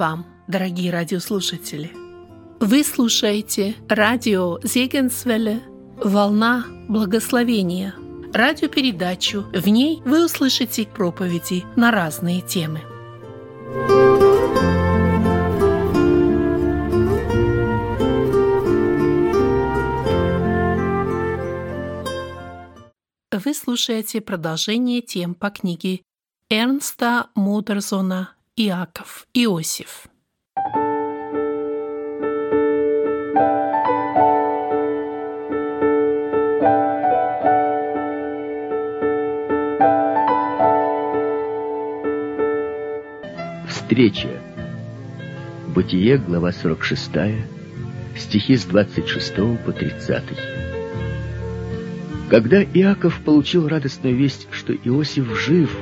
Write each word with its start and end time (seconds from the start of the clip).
Вам, 0.00 0.24
дорогие 0.48 0.90
радиослушатели! 0.90 1.92
Вы 2.58 2.84
слушаете 2.84 3.74
радио 3.86 4.58
Зегенсвелле 4.62 5.60
«Волна 6.02 6.64
благословения» 6.88 7.94
радиопередачу. 8.32 9.42
В 9.52 9.68
ней 9.68 10.00
вы 10.06 10.24
услышите 10.24 10.86
проповеди 10.86 11.64
на 11.76 11.90
разные 11.90 12.40
темы. 12.40 12.80
Вы 23.30 23.52
слушаете 23.52 24.22
продолжение 24.22 25.02
тем 25.02 25.34
по 25.34 25.50
книге 25.50 26.00
Эрнста 26.48 27.26
Мудерзона 27.34 28.34
«Иаков 28.62 29.26
Иосиф». 29.32 30.06
Встреча. 43.66 44.28
Бытие, 45.74 46.18
глава 46.18 46.52
46, 46.52 47.12
стихи 48.14 48.56
с 48.58 48.66
26 48.66 49.36
по 49.64 49.72
30. 49.72 50.22
Когда 52.28 52.62
Иаков 52.62 53.22
получил 53.24 53.68
радостную 53.68 54.14
весть, 54.14 54.48
что 54.52 54.74
Иосиф 54.74 55.34
жив 55.34 55.74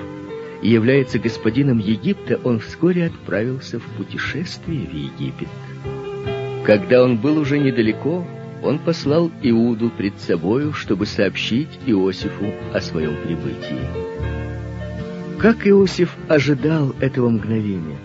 и 0.63 0.69
является 0.69 1.19
господином 1.19 1.79
Египта, 1.79 2.41
он 2.43 2.61
вскоре 2.61 3.07
отправился 3.07 3.79
в 3.79 3.85
путешествие 3.97 4.87
в 4.87 4.93
Египет. 4.93 5.49
Когда 6.65 7.03
он 7.03 7.17
был 7.17 7.39
уже 7.39 7.59
недалеко, 7.59 8.27
он 8.63 8.79
послал 8.79 9.31
Иуду 9.43 9.91
пред 9.91 10.19
собою, 10.19 10.73
чтобы 10.73 11.07
сообщить 11.07 11.69
Иосифу 11.87 12.53
о 12.73 12.81
своем 12.81 13.17
прибытии. 13.23 13.87
Как 15.39 15.67
Иосиф 15.67 16.17
ожидал 16.29 16.95
этого 17.01 17.29
мгновения! 17.29 17.99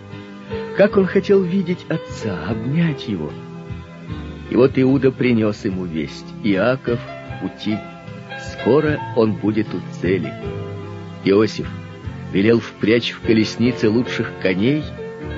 Как 0.78 0.98
он 0.98 1.06
хотел 1.06 1.42
видеть 1.42 1.86
отца, 1.90 2.46
обнять 2.48 3.08
его! 3.08 3.32
И 4.50 4.56
вот 4.56 4.74
Иуда 4.76 5.12
принес 5.12 5.66
ему 5.66 5.86
весть. 5.86 6.26
Иаков 6.44 7.00
в 7.00 7.42
пути 7.42 7.78
Скоро 8.52 9.00
он 9.16 9.34
будет 9.34 9.68
у 9.74 9.80
цели. 10.00 10.32
Иосиф 11.26 11.68
велел 12.34 12.60
впрячь 12.60 13.12
в 13.12 13.22
колеснице 13.22 13.90
лучших 13.90 14.32
коней 14.42 14.84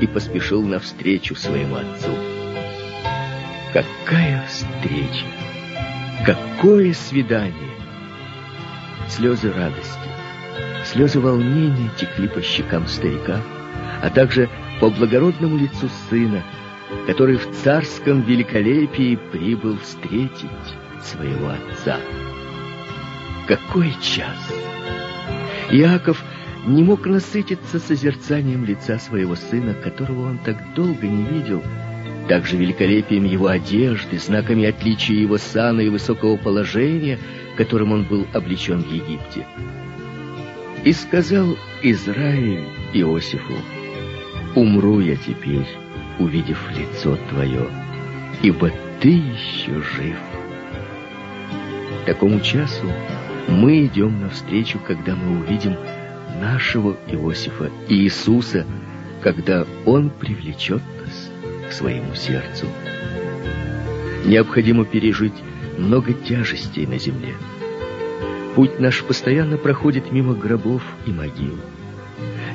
и 0.01 0.07
поспешил 0.07 0.63
навстречу 0.63 1.35
своему 1.35 1.75
отцу. 1.75 2.09
Какая 3.73 4.45
встреча! 4.47 5.25
Какое 6.25 6.93
свидание! 6.93 7.75
Слезы 9.09 9.51
радости, 9.51 10.09
слезы 10.85 11.19
волнения 11.19 11.91
текли 11.97 12.27
по 12.27 12.41
щекам 12.41 12.87
старика, 12.87 13.41
а 14.01 14.09
также 14.09 14.49
по 14.79 14.89
благородному 14.89 15.57
лицу 15.57 15.89
сына, 16.09 16.43
который 17.05 17.37
в 17.37 17.51
царском 17.63 18.21
великолепии 18.21 19.19
прибыл 19.31 19.77
встретить 19.79 20.49
своего 21.03 21.49
отца. 21.49 21.99
Какой 23.47 23.91
час! 24.01 24.53
Иаков 25.69 26.23
не 26.65 26.83
мог 26.83 27.05
насытиться 27.05 27.79
созерцанием 27.79 28.65
лица 28.65 28.97
своего 28.97 29.35
сына, 29.35 29.73
которого 29.73 30.29
он 30.29 30.39
так 30.39 30.73
долго 30.73 31.07
не 31.07 31.23
видел, 31.23 31.61
также 32.27 32.57
великолепием 32.57 33.23
его 33.23 33.47
одежды, 33.47 34.17
знаками 34.17 34.65
отличия 34.65 35.15
его 35.15 35.37
сана 35.37 35.81
и 35.81 35.89
высокого 35.89 36.37
положения, 36.37 37.19
которым 37.55 37.91
он 37.91 38.03
был 38.03 38.25
облечен 38.33 38.81
в 38.81 38.91
Египте. 38.91 39.45
И 40.83 40.91
сказал 40.91 41.55
Израиль 41.83 42.63
Иосифу, 42.93 43.53
«Умру 44.55 44.99
я 44.99 45.15
теперь, 45.17 45.67
увидев 46.19 46.59
лицо 46.75 47.17
твое, 47.29 47.67
ибо 48.41 48.71
ты 49.01 49.09
еще 49.09 49.81
жив». 49.81 50.17
Такому 52.05 52.39
часу 52.39 52.91
мы 53.47 53.85
идем 53.85 54.21
навстречу, 54.21 54.79
когда 54.79 55.15
мы 55.15 55.39
увидим 55.39 55.75
нашего 56.39 56.95
Иосифа 57.07 57.69
Иисуса, 57.87 58.65
когда 59.21 59.65
Он 59.85 60.09
привлечет 60.09 60.81
нас 61.01 61.31
к 61.69 61.73
своему 61.73 62.15
сердцу. 62.15 62.67
Необходимо 64.25 64.85
пережить 64.85 65.33
много 65.77 66.13
тяжестей 66.13 66.85
на 66.87 66.97
земле. 66.97 67.35
Путь 68.55 68.79
наш 68.79 69.03
постоянно 69.03 69.57
проходит 69.57 70.11
мимо 70.11 70.33
гробов 70.33 70.81
и 71.05 71.11
могил. 71.11 71.57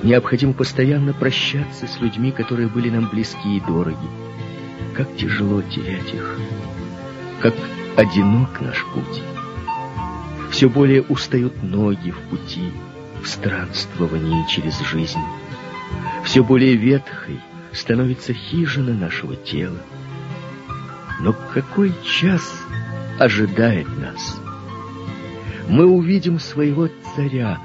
Необходимо 0.03 0.55
постоянно 0.55 1.13
прощаться 1.13 1.87
с 1.87 2.01
людьми, 2.01 2.33
которые 2.33 2.69
были 2.69 2.89
нам 2.89 3.09
близки 3.09 3.57
и 3.57 3.61
дороги. 3.61 3.97
Как 4.97 5.15
тяжело 5.17 5.63
терять 5.63 6.15
их. 6.15 6.39
Как 7.41 7.55
одинок 7.97 8.61
наш 8.61 8.85
путь. 8.87 9.23
Все 10.51 10.69
более 10.69 11.03
устают 11.03 11.63
ноги 11.63 12.11
в 12.11 12.19
пути, 12.31 12.73
в 13.23 13.29
странствовании 13.29 14.47
через 14.49 14.79
жизнь. 14.81 15.21
Все 16.25 16.43
более 16.43 16.77
ветхой 16.77 17.41
становится 17.73 18.33
хижина 18.33 18.95
нашего 18.95 19.37
тела. 19.37 19.79
Но 21.21 21.33
какой 21.33 21.93
час 22.05 22.43
ожидает 23.19 23.87
нас? 23.99 24.41
Мы 25.69 25.87
увидим 25.87 26.41
своего 26.41 26.89
царя 27.15 27.59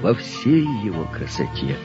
во 0.00 0.14
всей 0.14 0.62
его 0.84 1.04
красоте. 1.04 1.76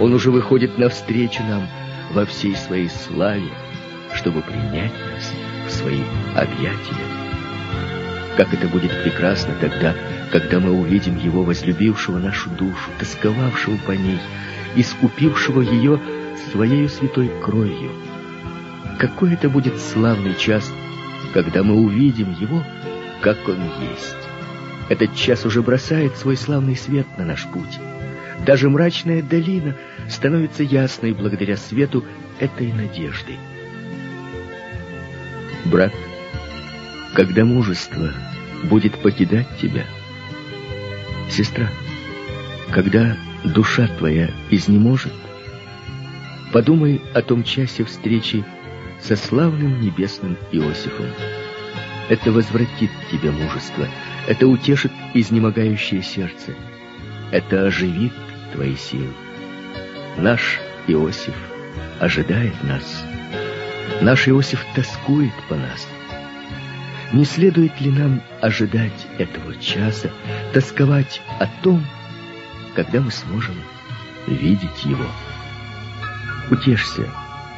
Он 0.00 0.12
уже 0.12 0.30
выходит 0.30 0.78
навстречу 0.78 1.42
нам 1.42 1.66
во 2.12 2.26
всей 2.26 2.54
своей 2.56 2.90
славе, 2.90 3.50
чтобы 4.14 4.42
принять 4.42 4.92
нас 4.92 5.32
в 5.66 5.70
свои 5.70 6.02
объятия. 6.34 7.24
Как 8.36 8.52
это 8.52 8.66
будет 8.68 8.90
прекрасно 9.02 9.54
тогда, 9.60 9.94
когда 10.34 10.58
мы 10.58 10.72
увидим 10.72 11.16
Его, 11.16 11.44
возлюбившего 11.44 12.18
нашу 12.18 12.50
душу, 12.50 12.90
тосковавшего 12.98 13.76
по 13.86 13.92
ней, 13.92 14.18
искупившего 14.74 15.60
ее 15.60 16.00
Своей 16.50 16.88
святой 16.88 17.30
кровью. 17.40 17.92
Какой 18.98 19.34
это 19.34 19.48
будет 19.48 19.78
славный 19.78 20.34
час, 20.34 20.72
когда 21.32 21.62
мы 21.62 21.76
увидим 21.76 22.32
Его, 22.32 22.64
как 23.20 23.48
Он 23.48 23.58
есть. 23.92 24.16
Этот 24.88 25.14
час 25.14 25.46
уже 25.46 25.62
бросает 25.62 26.16
свой 26.16 26.36
славный 26.36 26.76
свет 26.76 27.06
на 27.16 27.24
наш 27.24 27.46
путь. 27.46 27.78
Даже 28.44 28.68
мрачная 28.68 29.22
долина 29.22 29.76
становится 30.08 30.64
ясной 30.64 31.12
благодаря 31.12 31.56
свету 31.56 32.04
этой 32.40 32.72
надежды. 32.72 33.36
Брат, 35.64 35.92
когда 37.14 37.44
мужество 37.44 38.10
будет 38.64 39.00
покидать 39.00 39.46
тебя. 39.60 39.84
Сестра, 41.30 41.68
когда 42.70 43.16
душа 43.44 43.88
твоя 43.98 44.30
изнеможет, 44.50 45.12
подумай 46.52 47.00
о 47.12 47.22
том 47.22 47.42
часе 47.42 47.84
встречи 47.84 48.44
со 49.00 49.16
славным 49.16 49.80
небесным 49.80 50.36
Иосифом. 50.52 51.06
Это 52.08 52.30
возвратит 52.30 52.90
тебе 53.10 53.30
мужество, 53.30 53.86
это 54.28 54.46
утешит 54.46 54.92
изнемогающее 55.14 56.02
сердце, 56.02 56.54
это 57.30 57.66
оживит 57.66 58.12
твои 58.52 58.76
силы. 58.76 59.12
Наш 60.16 60.60
Иосиф 60.86 61.34
ожидает 61.98 62.54
нас. 62.62 63.04
Наш 64.00 64.28
Иосиф 64.28 64.64
тоскует 64.74 65.32
по 65.48 65.56
нас. 65.56 65.88
Не 67.12 67.24
следует 67.24 67.80
ли 67.80 67.90
нам 67.90 68.22
ожидать 68.44 69.06
этого 69.16 69.56
часа, 69.56 70.10
тосковать 70.52 71.22
о 71.40 71.46
том, 71.62 71.82
когда 72.74 73.00
мы 73.00 73.10
сможем 73.10 73.54
видеть 74.26 74.84
его? 74.84 75.06
Утешься, 76.50 77.08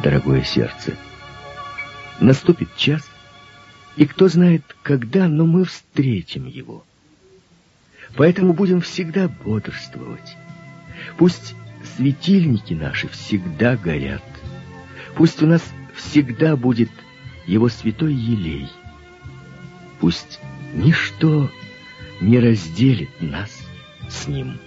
дорогое 0.05 0.45
сердце. 0.45 0.95
Наступит 2.21 2.69
час, 2.77 3.03
и 3.97 4.07
кто 4.07 4.29
знает, 4.29 4.63
когда, 4.85 5.27
но 5.27 5.45
мы 5.45 5.65
встретим 5.65 6.47
его. 6.47 6.85
Поэтому 8.15 8.53
будем 8.53 8.81
всегда 8.81 9.27
бодрствовать. 9.27 10.37
Пусть 11.19 11.57
светильники 11.97 12.75
наши 12.75 13.09
всегда 13.09 13.77
горят. 13.77 14.23
Пусть 15.17 15.43
у 15.43 15.49
нас 15.49 15.63
всегда 15.97 16.57
будет 16.57 16.91
его 17.45 17.69
святой 17.69 18.15
елей— 18.15 18.69
Пусть 20.01 20.41
ничто 20.77 21.51
не 22.21 22.39
разделит 22.39 23.11
нас 23.21 23.51
с 24.09 24.29
Ним. 24.29 24.59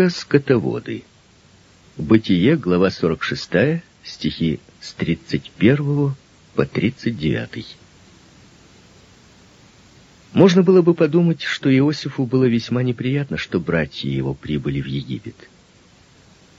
Только 0.00 0.08
скотоводы. 0.08 1.04
Бытие, 1.98 2.56
глава 2.56 2.90
46, 2.90 3.82
стихи 4.02 4.60
с 4.80 4.94
31 4.94 6.14
по 6.54 6.64
39. 6.64 7.76
Можно 10.32 10.62
было 10.62 10.80
бы 10.80 10.94
подумать, 10.94 11.42
что 11.42 11.68
Иосифу 11.70 12.24
было 12.24 12.44
весьма 12.44 12.82
неприятно, 12.82 13.36
что 13.36 13.60
братья 13.60 14.08
его 14.08 14.32
прибыли 14.32 14.80
в 14.80 14.86
Египет. 14.86 15.36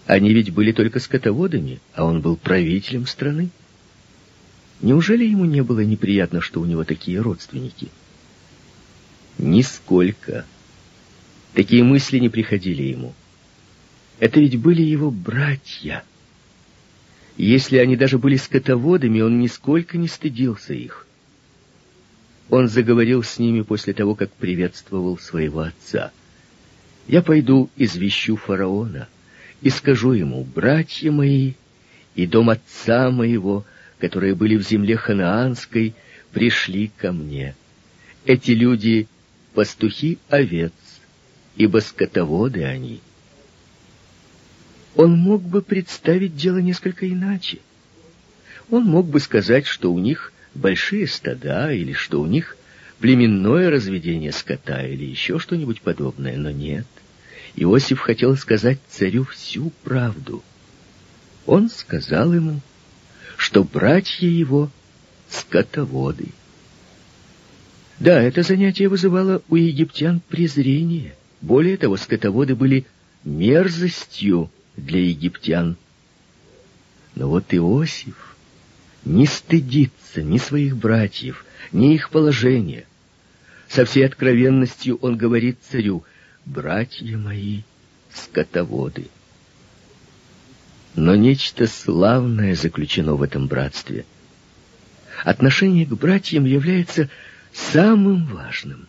Они 0.06 0.34
ведь 0.34 0.52
были 0.54 0.72
только 0.72 1.00
скотоводами, 1.00 1.80
а 1.96 2.06
он 2.06 2.22
был 2.22 2.36
правителем 2.36 3.08
страны. 3.08 3.50
Неужели 4.82 5.26
ему 5.26 5.46
не 5.46 5.64
было 5.64 5.80
неприятно, 5.80 6.42
что 6.42 6.62
у 6.62 6.66
него 6.66 6.84
такие 6.84 7.20
родственники? 7.20 7.88
Нисколько. 9.40 10.46
Такие 11.54 11.84
мысли 11.84 12.20
не 12.20 12.30
приходили 12.30 12.84
ему. 12.84 13.16
Это 14.22 14.40
ведь 14.40 14.62
были 14.62 14.84
его 14.84 15.10
братья. 15.10 16.04
Если 17.38 17.78
они 17.78 17.96
даже 17.96 18.20
были 18.20 18.36
скотоводами, 18.36 19.20
он 19.20 19.40
нисколько 19.40 19.98
не 19.98 20.08
стыдился 20.08 20.76
их. 20.76 21.08
Он 22.52 22.68
заговорил 22.68 23.24
с 23.24 23.40
ними 23.40 23.62
после 23.62 23.94
того, 23.94 24.14
как 24.14 24.32
приветствовал 24.32 25.18
своего 25.18 25.62
отца. 25.62 26.12
«Я 27.08 27.24
пойду 27.24 27.72
извещу 27.78 28.36
фараона 28.36 29.10
и 29.64 29.72
скажу 29.72 30.12
ему, 30.12 30.44
братья 30.44 31.12
мои 31.12 31.54
и 32.14 32.28
дом 32.28 32.52
отца 32.52 33.10
моего, 33.10 33.66
которые 33.98 34.36
были 34.36 34.56
в 34.56 34.62
земле 34.62 34.98
ханаанской, 34.98 35.96
пришли 36.32 36.92
ко 36.96 37.12
мне. 37.12 37.56
Эти 38.26 38.52
люди— 38.52 39.08
пастухи 39.56 40.20
овец, 40.30 40.74
ибо 41.56 41.80
скотоводы 41.80 42.64
они». 42.64 43.02
Он 44.96 45.18
мог 45.18 45.42
бы 45.42 45.62
представить 45.62 46.36
дело 46.36 46.58
несколько 46.58 47.10
иначе. 47.10 47.60
Он 48.70 48.84
мог 48.86 49.08
бы 49.08 49.20
сказать, 49.20 49.66
что 49.66 49.92
у 49.92 50.00
них 50.00 50.34
большие 50.54 51.08
стада, 51.08 51.72
или 51.72 51.94
что 51.94 52.22
у 52.22 52.26
них 52.26 52.58
племенное 53.00 53.70
разведение 53.70 54.32
скота, 54.32 54.86
или 54.86 55.06
еще 55.06 55.40
что-нибудь 55.40 55.82
подобное, 55.82 56.38
но 56.38 56.52
нет. 56.52 56.86
Иосиф 57.56 58.00
хотел 58.00 58.36
сказать 58.38 58.80
царю 58.90 59.26
всю 59.26 59.72
правду. 59.84 60.44
Он 61.46 61.70
сказал 61.70 62.34
ему, 62.34 62.62
что 63.38 63.64
братья 63.64 64.28
его— 64.28 64.70
скотоводы. 65.30 66.28
Да, 68.00 68.22
это 68.22 68.44
занятие 68.44 68.88
вызывало 68.88 69.42
у 69.50 69.56
египтян 69.56 70.22
презрение. 70.28 71.16
Более 71.42 71.78
того, 71.78 71.98
скотоводы 71.98 72.56
были 72.56 72.86
мерзостью 73.24 74.50
для 74.78 75.00
египтян. 75.00 75.78
Но 77.16 77.30
вот 77.30 77.54
Иосиф 77.54 78.36
не 79.06 79.26
стыдится 79.26 80.22
ни 80.22 80.38
своих 80.38 80.78
братьев, 80.78 81.46
ни 81.72 81.94
их 81.94 82.10
положения. 82.10 82.86
Со 83.68 83.86
всей 83.86 84.06
откровенностью 84.06 84.98
он 84.98 85.18
говорит 85.18 85.60
царю, 85.70 86.04
«Братья 86.46 87.18
мои, 87.18 87.62
скотоводы». 88.12 89.08
Но 90.96 91.16
нечто 91.16 91.68
славное 91.68 92.56
заключено 92.56 93.16
в 93.16 93.22
этом 93.22 93.48
братстве. 93.48 94.06
Отношение 95.24 95.86
к 95.86 95.94
братьям 95.94 96.46
является 96.46 97.10
самым 97.54 98.26
важным. 98.26 98.88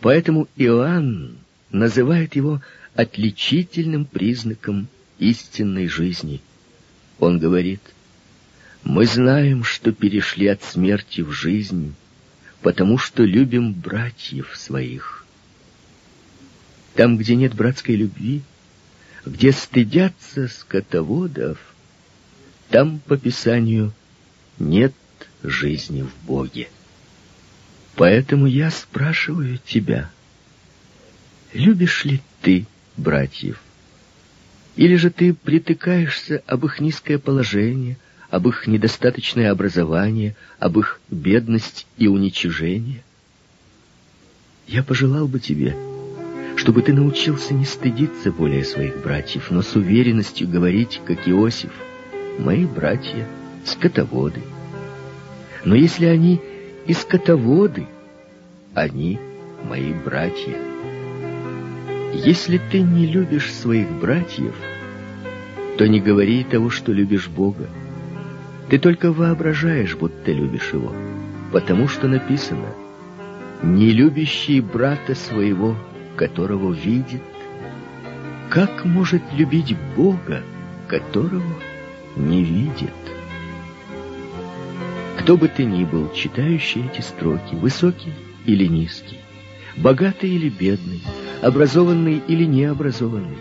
Поэтому 0.00 0.48
Иоанн 0.56 1.38
называет 1.70 2.34
его 2.34 2.60
отличительным 2.96 4.06
признаком 4.06 4.88
истинной 5.18 5.86
жизни. 5.86 6.40
Он 7.18 7.38
говорит, 7.38 7.80
мы 8.84 9.06
знаем, 9.06 9.64
что 9.64 9.92
перешли 9.92 10.46
от 10.46 10.62
смерти 10.62 11.20
в 11.20 11.30
жизнь, 11.30 11.94
потому 12.62 12.96
что 12.96 13.22
любим 13.22 13.74
братьев 13.74 14.56
своих. 14.56 15.26
Там, 16.94 17.18
где 17.18 17.36
нет 17.36 17.54
братской 17.54 17.96
любви, 17.96 18.42
где 19.26 19.52
стыдятся 19.52 20.48
скотоводов, 20.48 21.58
там, 22.70 23.00
по 23.00 23.18
Писанию, 23.18 23.92
нет 24.58 24.94
жизни 25.42 26.02
в 26.02 26.26
Боге. 26.26 26.68
Поэтому 27.94 28.46
я 28.46 28.70
спрашиваю 28.70 29.58
тебя, 29.58 30.10
любишь 31.52 32.04
ли 32.04 32.22
ты 32.40 32.66
братьев? 32.96 33.60
Или 34.76 34.96
же 34.96 35.10
ты 35.10 35.32
притыкаешься 35.32 36.42
об 36.46 36.66
их 36.66 36.80
низкое 36.80 37.18
положение, 37.18 37.96
об 38.30 38.48
их 38.48 38.66
недостаточное 38.66 39.50
образование, 39.50 40.36
об 40.58 40.78
их 40.78 41.00
бедность 41.10 41.86
и 41.96 42.08
уничижение. 42.08 43.02
Я 44.66 44.82
пожелал 44.82 45.28
бы 45.28 45.40
тебе, 45.40 45.76
чтобы 46.56 46.82
ты 46.82 46.92
научился 46.92 47.54
не 47.54 47.64
стыдиться 47.64 48.32
более 48.32 48.64
своих 48.64 49.02
братьев, 49.02 49.50
но 49.50 49.62
с 49.62 49.74
уверенностью 49.76 50.48
говорить, 50.48 51.00
как 51.06 51.28
Иосиф, 51.28 51.72
«Мои 52.38 52.66
братья— 52.66 53.26
скотоводы». 53.64 54.42
Но 55.64 55.74
если 55.74 56.06
они 56.06 56.40
и 56.86 56.92
скотоводы, 56.92 57.86
они— 58.74 59.18
мои 59.64 59.92
братья. 59.92 60.75
Если 62.24 62.56
ты 62.56 62.80
не 62.80 63.06
любишь 63.06 63.52
своих 63.52 63.90
братьев, 63.90 64.54
то 65.76 65.86
не 65.86 66.00
говори 66.00 66.44
того, 66.44 66.70
что 66.70 66.90
любишь 66.90 67.28
Бога. 67.28 67.68
Ты 68.70 68.78
только 68.78 69.12
воображаешь, 69.12 69.94
будто 69.96 70.32
любишь 70.32 70.70
его, 70.72 70.94
потому 71.52 71.88
что 71.88 72.08
написано 72.08 72.68
«Не 73.62 73.90
любящий 73.90 74.62
брата 74.62 75.14
своего, 75.14 75.76
которого 76.16 76.72
видит, 76.72 77.22
как 78.48 78.86
может 78.86 79.22
любить 79.34 79.76
Бога, 79.94 80.42
которого 80.88 81.54
не 82.16 82.42
видит?» 82.42 82.94
Кто 85.18 85.36
бы 85.36 85.48
ты 85.48 85.64
ни 85.64 85.84
был, 85.84 86.10
читающий 86.14 86.86
эти 86.86 87.02
строки, 87.02 87.54
высокий 87.54 88.14
или 88.46 88.64
низкий, 88.64 89.18
богатый 89.76 90.30
или 90.30 90.48
бедный, 90.48 91.02
образованный 91.42 92.22
или 92.26 92.44
необразованный, 92.44 93.38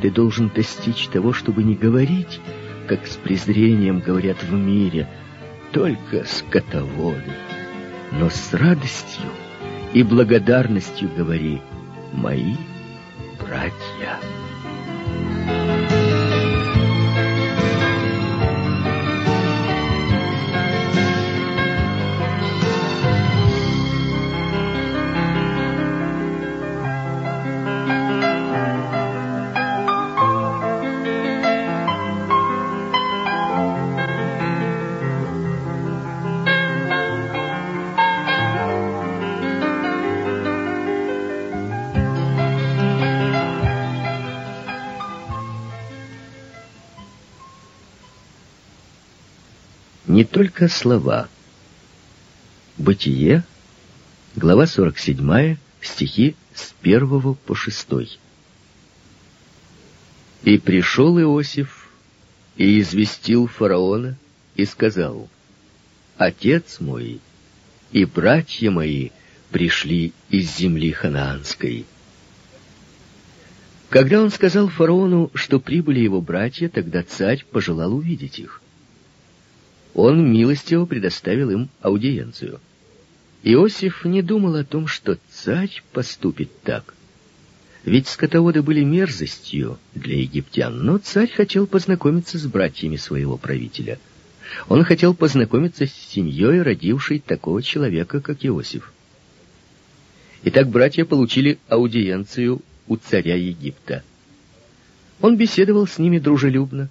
ты 0.00 0.10
должен 0.10 0.50
достичь 0.54 1.06
того, 1.08 1.32
чтобы 1.32 1.62
не 1.62 1.74
говорить 1.74 2.40
как 2.86 3.06
с 3.06 3.16
презрением 3.16 4.00
говорят 4.00 4.42
в 4.42 4.52
мире, 4.52 5.08
только 5.72 6.24
скотоводы. 6.24 7.32
Но 8.12 8.28
с 8.28 8.52
радостью 8.52 9.30
и 9.94 10.02
благодарностью 10.02 11.08
говори, 11.16 11.62
мои 12.12 12.54
братья. 13.40 14.18
Только 50.32 50.66
слова. 50.68 51.28
Бытие, 52.78 53.44
глава 54.34 54.66
47, 54.66 55.56
стихи 55.82 56.34
с 56.54 56.74
1 56.80 57.34
по 57.34 57.54
6. 57.54 57.88
«И 60.44 60.58
пришел 60.58 61.20
Иосиф, 61.20 61.90
и 62.56 62.80
известил 62.80 63.46
фараона, 63.46 64.16
и 64.56 64.64
сказал, 64.64 65.28
«Отец 66.16 66.80
мой 66.80 67.20
и 67.92 68.04
братья 68.06 68.70
мои 68.70 69.10
пришли 69.50 70.14
из 70.30 70.56
земли 70.56 70.92
ханаанской». 70.92 71.84
Когда 73.90 74.22
он 74.22 74.30
сказал 74.30 74.68
фараону, 74.68 75.30
что 75.34 75.60
прибыли 75.60 76.00
его 76.00 76.22
братья, 76.22 76.70
тогда 76.70 77.02
царь 77.02 77.44
пожелал 77.50 77.94
увидеть 77.94 78.38
их 78.38 78.61
он 79.94 80.32
милостиво 80.32 80.86
предоставил 80.86 81.50
им 81.50 81.68
аудиенцию. 81.80 82.60
Иосиф 83.42 84.04
не 84.04 84.22
думал 84.22 84.54
о 84.54 84.64
том, 84.64 84.86
что 84.86 85.18
царь 85.30 85.82
поступит 85.92 86.50
так. 86.62 86.94
Ведь 87.84 88.06
скотоводы 88.06 88.62
были 88.62 88.84
мерзостью 88.84 89.78
для 89.94 90.20
египтян, 90.20 90.84
но 90.84 90.98
царь 90.98 91.30
хотел 91.30 91.66
познакомиться 91.66 92.38
с 92.38 92.46
братьями 92.46 92.96
своего 92.96 93.36
правителя. 93.36 93.98
Он 94.68 94.84
хотел 94.84 95.14
познакомиться 95.14 95.86
с 95.86 95.92
семьей, 95.92 96.62
родившей 96.62 97.18
такого 97.18 97.62
человека, 97.62 98.20
как 98.20 98.44
Иосиф. 98.44 98.92
Итак, 100.44 100.68
братья 100.68 101.04
получили 101.04 101.58
аудиенцию 101.68 102.60
у 102.86 102.96
царя 102.96 103.34
Египта. 103.34 104.04
Он 105.20 105.36
беседовал 105.36 105.86
с 105.86 105.98
ними 105.98 106.18
дружелюбно. 106.18 106.88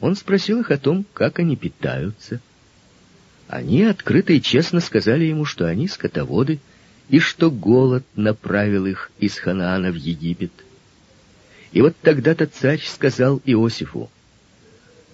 Он 0.00 0.14
спросил 0.14 0.60
их 0.60 0.70
о 0.70 0.78
том, 0.78 1.04
как 1.12 1.38
они 1.38 1.56
питаются. 1.56 2.40
Они 3.48 3.82
открыто 3.82 4.32
и 4.32 4.40
честно 4.40 4.80
сказали 4.80 5.24
ему, 5.24 5.44
что 5.44 5.66
они 5.66 5.88
скотоводы, 5.88 6.60
и 7.08 7.18
что 7.18 7.50
голод 7.50 8.04
направил 8.14 8.86
их 8.86 9.10
из 9.18 9.38
Ханаана 9.38 9.90
в 9.90 9.96
Египет. 9.96 10.52
И 11.72 11.80
вот 11.80 11.96
тогда-то 12.02 12.46
царь 12.46 12.82
сказал 12.82 13.40
Иосифу, 13.44 14.10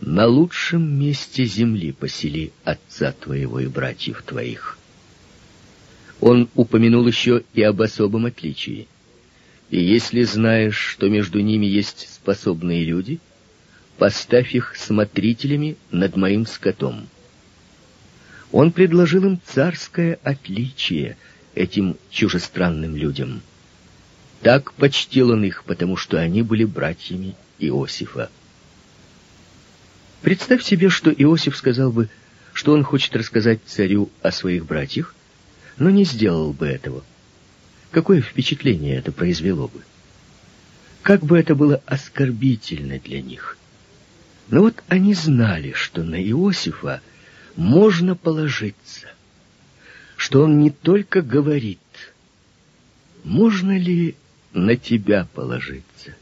«На 0.01 0.27
лучшем 0.27 0.99
месте 0.99 1.45
земли 1.45 1.93
посели 1.93 2.53
отца 2.65 3.13
твоего 3.13 3.61
и 3.61 3.69
братьев 3.69 4.23
твоих». 4.23 4.77
Он 6.21 6.49
упомянул 6.55 7.07
еще 7.07 7.43
и 7.55 7.63
об 7.63 7.81
особом 7.81 8.27
отличии. 8.27 8.89
«И 9.71 9.81
если 9.81 10.23
знаешь, 10.25 10.77
что 10.77 11.09
между 11.09 11.41
ними 11.41 11.67
есть 11.67 12.13
способные 12.13 12.85
люди, 12.85 13.21
поставь 13.99 14.55
их 14.55 14.77
смотрителями 14.77 15.77
над 15.91 16.17
моим 16.17 16.47
скотом». 16.47 17.09
Он 18.53 18.71
предложил 18.71 19.25
им 19.25 19.41
царское 19.45 20.19
отличие— 20.23 21.17
этим 21.55 21.97
чужестранным 22.11 22.97
людям. 22.97 23.43
Так 24.43 24.73
почтил 24.75 25.31
он 25.31 25.45
их, 25.45 25.65
потому 25.65 25.97
что 25.97 26.19
они 26.19 26.43
были 26.43 26.65
братьями 26.65 27.35
Иосифа. 27.59 28.31
Представь 30.23 30.63
себе, 30.63 30.89
что 30.89 31.11
Иосиф 31.11 31.57
сказал 31.57 31.93
бы, 31.93 32.09
что 32.53 32.73
он 32.73 32.83
хочет 32.83 33.17
рассказать 33.17 33.61
царю 33.67 34.11
о 34.23 34.31
своих 34.33 34.67
братьях, 34.67 35.15
но 35.79 35.91
не 35.91 36.05
сделал 36.05 36.53
бы 36.53 36.67
этого. 36.67 37.05
Какое 37.91 38.21
впечатление 38.21 38.97
это 38.97 39.13
произвело 39.13 39.69
бы? 39.69 39.83
Как 41.03 41.23
бы 41.23 41.39
это 41.39 41.55
было 41.55 41.83
оскорбительно 41.87 42.99
для 42.99 43.21
них. 43.23 43.59
Но 44.49 44.63
вот 44.63 44.83
они 44.89 45.15
знали, 45.15 45.73
что 45.73 46.03
на 46.03 46.23
Иосифа 46.23 47.01
можно 47.57 48.15
положиться 48.15 49.09
что 50.17 50.43
он 50.43 50.59
не 50.59 50.71
только 50.71 51.23
говорит, 51.23 51.79
можно 53.25 53.77
ли 53.77 54.17
на 54.53 54.77
тебя 54.77 55.27
положиться? 55.35 56.15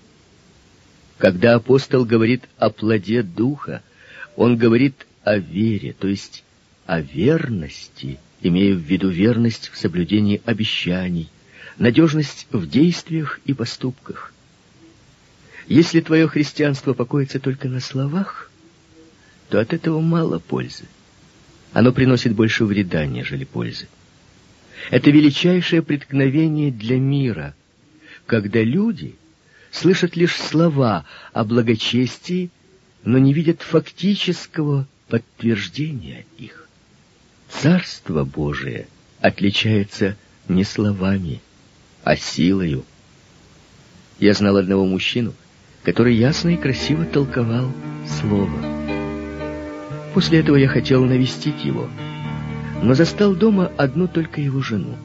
Когда 1.19 1.55
апостол 1.55 2.05
говорит 2.05 2.43
о 2.57 2.71
плоде 2.71 3.23
духа, 3.23 3.83
он 4.37 4.57
говорит 4.57 5.07
о 5.23 5.37
вере, 5.37 5.95
то 5.97 6.09
есть 6.09 6.43
о 6.87 7.01
верности, 7.01 8.19
имея 8.41 8.75
в 8.75 8.81
виду 8.81 9.09
верность 9.09 9.71
в 9.73 9.79
соблюдении 9.79 10.43
обещаний, 10.45 11.29
надежность 11.79 12.49
в 12.51 12.69
действиях 12.69 13.41
и 13.45 13.55
поступках. 13.55 14.33
Если 15.67 16.01
твое 16.01 16.29
христианство 16.29 16.93
покоится 16.93 17.39
только 17.39 17.69
на 17.69 17.81
словах, 17.81 18.51
то 19.49 19.61
от 19.61 19.73
этого 19.73 20.01
мало 20.01 20.39
пользы. 20.39 20.85
Оно 21.73 21.93
приносит 21.93 22.35
больше 22.35 22.65
вреда, 22.65 23.07
нежели 23.07 23.45
пользы. 23.45 23.89
Это 24.91 25.11
величайшее 25.11 25.83
преткновение 25.83 26.71
для 26.71 26.99
мира, 26.99 27.55
когда 28.27 28.63
люди 28.63 29.15
слышат 29.71 30.17
лишь 30.17 30.37
слова 30.37 31.07
о 31.33 31.45
благочестии, 31.45 32.51
но 33.05 33.19
не 33.19 33.33
видят 33.33 33.63
фактического 33.63 34.87
подтверждения 35.09 36.25
их. 36.39 36.69
Царство 37.49 38.25
Божие 38.25 38.89
отличается 39.21 40.17
не 40.49 40.65
словами, 40.65 41.41
а 42.03 42.17
силою. 42.17 42.85
Я 44.19 44.35
знал 44.35 44.57
одного 44.57 44.87
мужчину, 44.87 45.35
который 45.83 46.15
ясно 46.15 46.51
и 46.51 46.57
красиво 46.57 47.05
толковал 47.05 47.71
Слово. 48.07 48.51
После 50.15 50.41
этого 50.41 50.57
я 50.57 50.69
хотел 50.69 51.05
навестить 51.05 51.65
его, 51.65 51.89
но 52.83 52.95
застал 52.95 53.35
дома 53.35 53.71
одну 53.77 54.09
только 54.09 54.41
его 54.41 54.61
жену. 54.61 54.97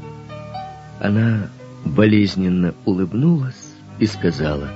Она 1.00 1.50
болезненно 1.86 2.74
улыбнулась 2.86 3.76
и 4.00 4.08
сказала, 4.08 4.70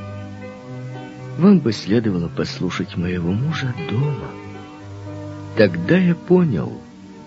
«Вам 1.38 1.60
бы 1.60 1.74
следовало 1.74 2.28
послушать 2.30 2.96
моего 2.96 3.32
мужа 3.32 3.74
дома». 3.90 4.30
Тогда 5.58 5.98
я 5.98 6.16
понял, 6.16 6.72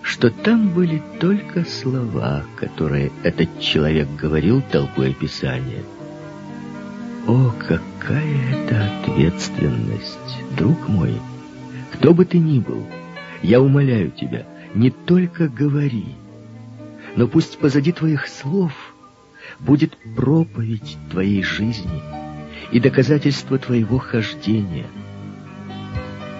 что 0.01 0.29
там 0.29 0.69
были 0.69 1.01
только 1.19 1.65
слова, 1.65 2.43
которые 2.55 3.11
этот 3.23 3.59
человек 3.59 4.07
говорил, 4.15 4.63
толкуя 4.71 5.13
Писание. 5.13 5.83
О, 7.27 7.51
какая 7.59 8.53
это 8.53 8.85
ответственность, 9.01 10.55
друг 10.55 10.87
мой! 10.87 11.19
Кто 11.93 12.13
бы 12.13 12.23
ты 12.23 12.37
ни 12.37 12.59
был, 12.59 12.85
я 13.41 13.61
умоляю 13.61 14.11
тебя, 14.11 14.45
не 14.75 14.91
только 14.91 15.47
говори, 15.47 16.05
но 17.15 17.27
пусть 17.27 17.57
позади 17.57 17.91
твоих 17.91 18.27
слов 18.27 18.73
будет 19.59 19.97
проповедь 20.15 20.97
твоей 21.09 21.41
жизни 21.41 22.01
и 22.71 22.79
доказательство 22.79 23.57
твоего 23.57 23.97
хождения. 23.97 24.85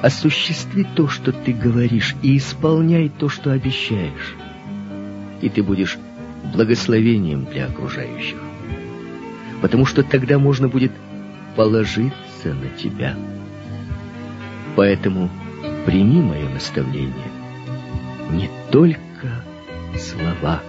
Осуществи 0.03 0.85
то, 0.95 1.07
что 1.07 1.31
ты 1.31 1.51
говоришь, 1.51 2.15
и 2.21 2.37
исполняй 2.37 3.09
то, 3.09 3.27
что 3.27 3.51
обещаешь, 3.51 4.35
и 5.41 5.49
ты 5.49 5.63
будешь 5.63 5.97
благословением 6.53 7.45
для 7.45 7.65
окружающих, 7.65 8.37
потому 9.61 9.85
что 9.85 10.03
тогда 10.03 10.39
можно 10.39 10.67
будет 10.67 10.91
положиться 11.55 12.53
на 12.53 12.69
тебя. 12.77 13.15
Поэтому 14.75 15.29
прими 15.85 16.21
мое 16.21 16.49
наставление. 16.49 17.31
Не 18.31 18.49
только 18.71 19.43
слова. 19.97 20.61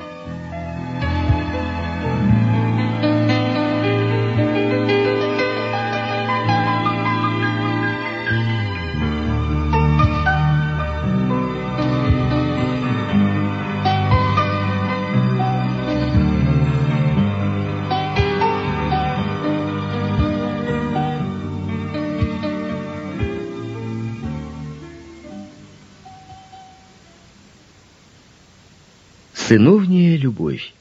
Сыновняя 29.56 30.18
любовь. 30.18 30.74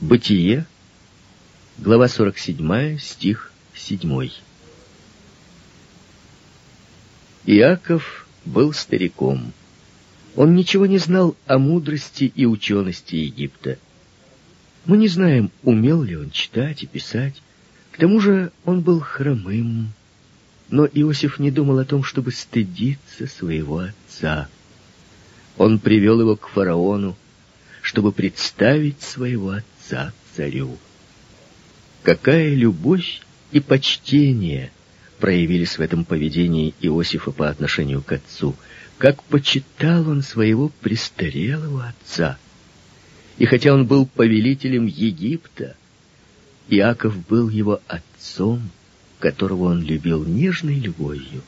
Бытие, 0.00 0.66
глава 1.78 2.08
47, 2.08 2.98
стих 2.98 3.52
7. 3.76 4.30
Иаков 7.46 8.26
был 8.44 8.72
стариком. 8.72 9.52
Он 10.34 10.56
ничего 10.56 10.86
не 10.86 10.98
знал 10.98 11.36
о 11.46 11.58
мудрости 11.58 12.24
и 12.24 12.44
учености 12.44 13.14
Египта. 13.14 13.78
Мы 14.84 14.96
не 14.96 15.06
знаем, 15.06 15.52
умел 15.62 16.02
ли 16.02 16.16
он 16.16 16.32
читать 16.32 16.82
и 16.82 16.88
писать. 16.88 17.40
К 17.92 17.98
тому 17.98 18.18
же 18.18 18.50
он 18.64 18.80
был 18.80 18.98
хромым. 18.98 19.92
Но 20.70 20.86
Иосиф 20.86 21.38
не 21.38 21.52
думал 21.52 21.78
о 21.78 21.84
том, 21.84 22.02
чтобы 22.02 22.32
стыдиться 22.32 23.28
своего 23.28 23.78
отца— 23.78 24.48
он 25.56 25.78
привел 25.78 26.20
его 26.20 26.36
к 26.36 26.48
фараону, 26.48 27.16
чтобы 27.82 28.12
представить 28.12 29.00
своего 29.02 29.50
отца 29.50 30.12
царю. 30.34 30.78
Какая 32.02 32.54
любовь 32.54 33.20
и 33.52 33.60
почтение 33.60 34.72
проявились 35.20 35.78
в 35.78 35.80
этом 35.80 36.04
поведении 36.04 36.74
Иосифа 36.80 37.30
по 37.30 37.48
отношению 37.48 38.02
к 38.02 38.12
отцу, 38.12 38.56
как 38.98 39.22
почитал 39.24 40.08
он 40.08 40.22
своего 40.22 40.70
престарелого 40.80 41.88
отца. 41.88 42.38
И 43.38 43.46
хотя 43.46 43.72
он 43.72 43.86
был 43.86 44.06
повелителем 44.06 44.86
Египта, 44.86 45.76
Иаков 46.68 47.16
был 47.26 47.48
его 47.48 47.80
отцом, 47.86 48.70
которого 49.18 49.64
он 49.64 49.82
любил 49.82 50.24
нежной 50.24 50.78
любовью. 50.78 51.42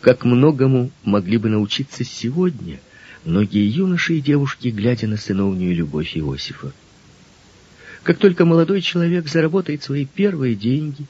Как 0.00 0.24
многому 0.24 0.90
могли 1.04 1.38
бы 1.38 1.48
научиться 1.48 2.04
сегодня 2.04 2.78
многие 3.24 3.68
юноши 3.68 4.14
и 4.14 4.20
девушки, 4.20 4.68
глядя 4.68 5.06
на 5.08 5.16
сыновнюю 5.16 5.74
любовь 5.74 6.16
Иосифа. 6.16 6.72
Как 8.02 8.18
только 8.18 8.44
молодой 8.44 8.82
человек 8.82 9.28
заработает 9.28 9.82
свои 9.82 10.06
первые 10.06 10.54
деньги, 10.54 11.06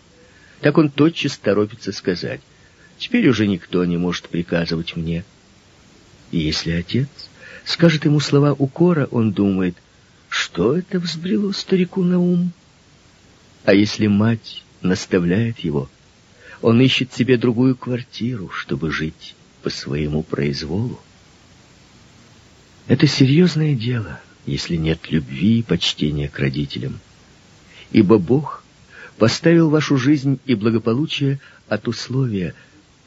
так 0.60 0.78
он 0.78 0.88
тотчас 0.88 1.36
торопится 1.36 1.92
сказать, 1.92 2.40
«Теперь 2.98 3.28
уже 3.28 3.46
никто 3.46 3.84
не 3.84 3.98
может 3.98 4.28
приказывать 4.28 4.96
мне». 4.96 5.24
И 6.30 6.38
если 6.38 6.70
отец 6.72 7.08
скажет 7.64 8.06
ему 8.06 8.20
слова 8.20 8.52
укора, 8.52 9.06
он 9.10 9.32
думает, 9.32 9.76
что 10.28 10.76
это 10.76 10.98
взбрело 10.98 11.52
старику 11.52 12.02
на 12.02 12.18
ум? 12.18 12.52
А 13.64 13.74
если 13.74 14.06
мать 14.06 14.64
наставляет 14.80 15.58
его, 15.58 15.90
он 16.62 16.80
ищет 16.80 17.12
себе 17.12 17.36
другую 17.36 17.76
квартиру, 17.76 18.50
чтобы 18.50 18.90
жить 18.90 19.34
по 19.62 19.70
своему 19.70 20.22
произволу. 20.22 21.00
Это 22.86 23.06
серьезное 23.06 23.74
дело, 23.74 24.20
если 24.46 24.76
нет 24.76 25.10
любви 25.10 25.58
и 25.58 25.62
почтения 25.62 26.28
к 26.28 26.38
родителям. 26.38 27.00
Ибо 27.90 28.18
Бог 28.18 28.62
поставил 29.18 29.70
вашу 29.70 29.96
жизнь 29.96 30.38
и 30.46 30.54
благополучие 30.54 31.40
от 31.68 31.88
условия 31.88 32.54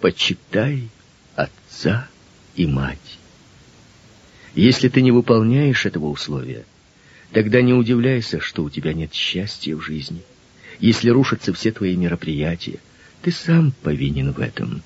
«почитай 0.01 0.89
отца 1.35 2.07
и 2.55 2.65
мать». 2.65 3.19
Если 4.55 4.89
ты 4.89 5.01
не 5.01 5.11
выполняешь 5.11 5.85
этого 5.85 6.07
условия, 6.07 6.65
тогда 7.31 7.61
не 7.61 7.73
удивляйся, 7.73 8.39
что 8.39 8.63
у 8.63 8.69
тебя 8.69 8.93
нет 8.93 9.13
счастья 9.13 9.75
в 9.75 9.81
жизни. 9.81 10.21
Если 10.79 11.09
рушатся 11.09 11.53
все 11.53 11.71
твои 11.71 11.95
мероприятия, 11.95 12.79
ты 13.21 13.31
сам 13.31 13.71
повинен 13.83 14.31
в 14.31 14.39
этом. 14.39 14.81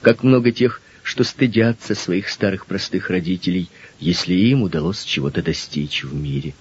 Как 0.00 0.22
много 0.22 0.52
тех, 0.52 0.80
что 1.02 1.22
стыдятся 1.24 1.94
своих 1.94 2.28
старых 2.28 2.66
простых 2.66 3.10
родителей, 3.10 3.68
если 4.00 4.34
им 4.34 4.62
удалось 4.62 5.04
чего-то 5.04 5.42
достичь 5.42 6.02
в 6.02 6.14
мире. 6.14 6.54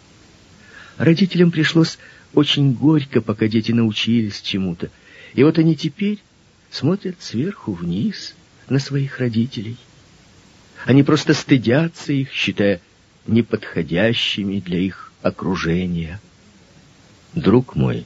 Родителям 0.97 1.51
пришлось 1.51 1.97
очень 2.33 2.73
горько, 2.73 3.21
пока 3.21 3.47
дети 3.47 3.71
научились 3.71 4.41
чему-то. 4.41 4.89
И 5.33 5.43
вот 5.43 5.57
они 5.57 5.75
теперь 5.75 6.19
смотрят 6.71 7.15
сверху 7.19 7.73
вниз 7.73 8.35
на 8.69 8.79
своих 8.79 9.19
родителей. 9.19 9.77
Они 10.85 11.03
просто 11.03 11.33
стыдятся 11.33 12.11
их, 12.11 12.31
считая 12.31 12.81
неподходящими 13.25 14.59
для 14.59 14.79
их 14.79 15.11
окружения. 15.21 16.19
Друг 17.33 17.75
мой, 17.75 18.05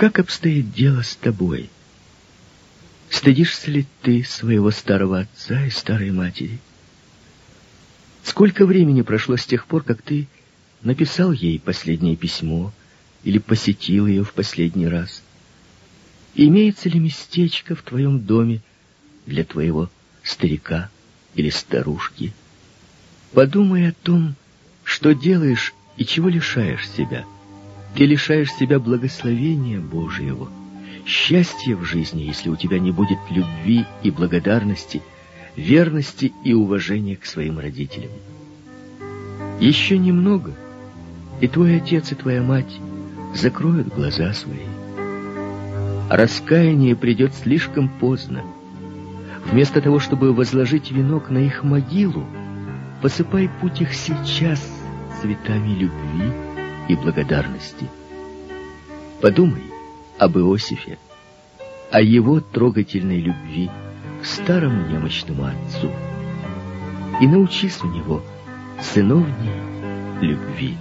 как 0.00 0.18
обстоит 0.18 0.72
дело 0.72 1.02
с 1.02 1.14
тобой? 1.14 1.68
Стыдишься 3.10 3.70
ли 3.70 3.86
ты 4.00 4.24
своего 4.24 4.70
старого 4.70 5.20
отца 5.20 5.66
и 5.66 5.68
старой 5.68 6.10
матери? 6.10 6.58
Сколько 8.22 8.64
времени 8.64 9.02
прошло 9.02 9.36
с 9.36 9.44
тех 9.44 9.66
пор, 9.66 9.82
как 9.82 10.00
ты 10.00 10.26
написал 10.80 11.32
ей 11.32 11.60
последнее 11.60 12.16
письмо 12.16 12.72
или 13.24 13.36
посетил 13.36 14.06
ее 14.06 14.24
в 14.24 14.32
последний 14.32 14.88
раз? 14.88 15.22
Имеется 16.34 16.88
ли 16.88 16.98
местечко 16.98 17.74
в 17.74 17.82
твоем 17.82 18.20
доме 18.20 18.62
для 19.26 19.44
твоего 19.44 19.90
старика 20.22 20.88
или 21.34 21.50
старушки? 21.50 22.32
Подумай 23.34 23.90
о 23.90 23.92
том, 23.92 24.34
что 24.82 25.12
делаешь 25.12 25.74
и 25.98 26.06
чего 26.06 26.30
лишаешь 26.30 26.88
себя— 26.88 27.26
ты 27.94 28.06
лишаешь 28.06 28.52
себя 28.52 28.78
благословения 28.78 29.80
Божьего, 29.80 30.48
счастья 31.06 31.76
в 31.76 31.84
жизни, 31.84 32.22
если 32.22 32.48
у 32.48 32.56
тебя 32.56 32.78
не 32.78 32.92
будет 32.92 33.18
любви 33.30 33.84
и 34.02 34.10
благодарности, 34.10 35.02
верности 35.56 36.32
и 36.44 36.52
уважения 36.52 37.16
к 37.16 37.26
своим 37.26 37.58
родителям. 37.58 38.10
Еще 39.60 39.98
немного, 39.98 40.54
и 41.40 41.48
твой 41.48 41.76
отец 41.76 42.12
и 42.12 42.14
твоя 42.14 42.42
мать 42.42 42.80
закроют 43.34 43.88
глаза 43.88 44.32
свои. 44.32 44.58
Раскаяние 46.08 46.96
придет 46.96 47.34
слишком 47.34 47.88
поздно. 47.88 48.42
Вместо 49.46 49.80
того, 49.80 50.00
чтобы 50.00 50.32
возложить 50.32 50.90
венок 50.90 51.30
на 51.30 51.38
их 51.38 51.62
могилу, 51.62 52.24
посыпай 53.00 53.48
путь 53.60 53.80
их 53.80 53.94
сейчас 53.94 54.60
цветами 55.20 55.74
любви, 55.74 56.32
и 56.90 56.96
благодарности. 56.96 57.88
Подумай 59.20 59.62
об 60.18 60.36
Иосифе, 60.38 60.98
о 61.92 62.00
его 62.00 62.40
трогательной 62.40 63.20
любви 63.20 63.70
к 64.20 64.26
старому 64.26 64.88
немощному 64.88 65.44
отцу 65.44 65.90
и 67.20 67.26
научись 67.26 67.82
у 67.82 67.86
него 67.86 68.22
сыновней 68.80 69.54
любви. 70.20 70.76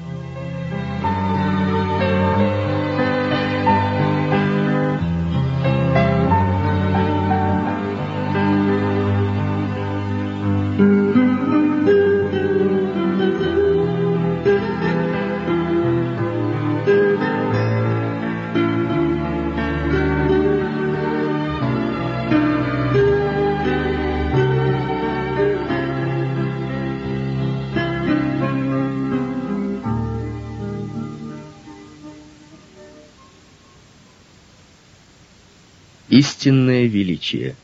Истинное 36.20 36.86
величие. 36.86 37.56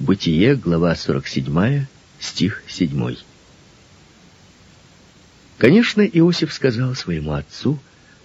Бытие, 0.00 0.56
глава 0.56 0.96
47, 0.96 1.86
стих 2.18 2.64
7. 2.66 3.16
Конечно, 5.56 6.00
Иосиф 6.02 6.52
сказал 6.52 6.96
своему 6.96 7.34
отцу, 7.34 7.78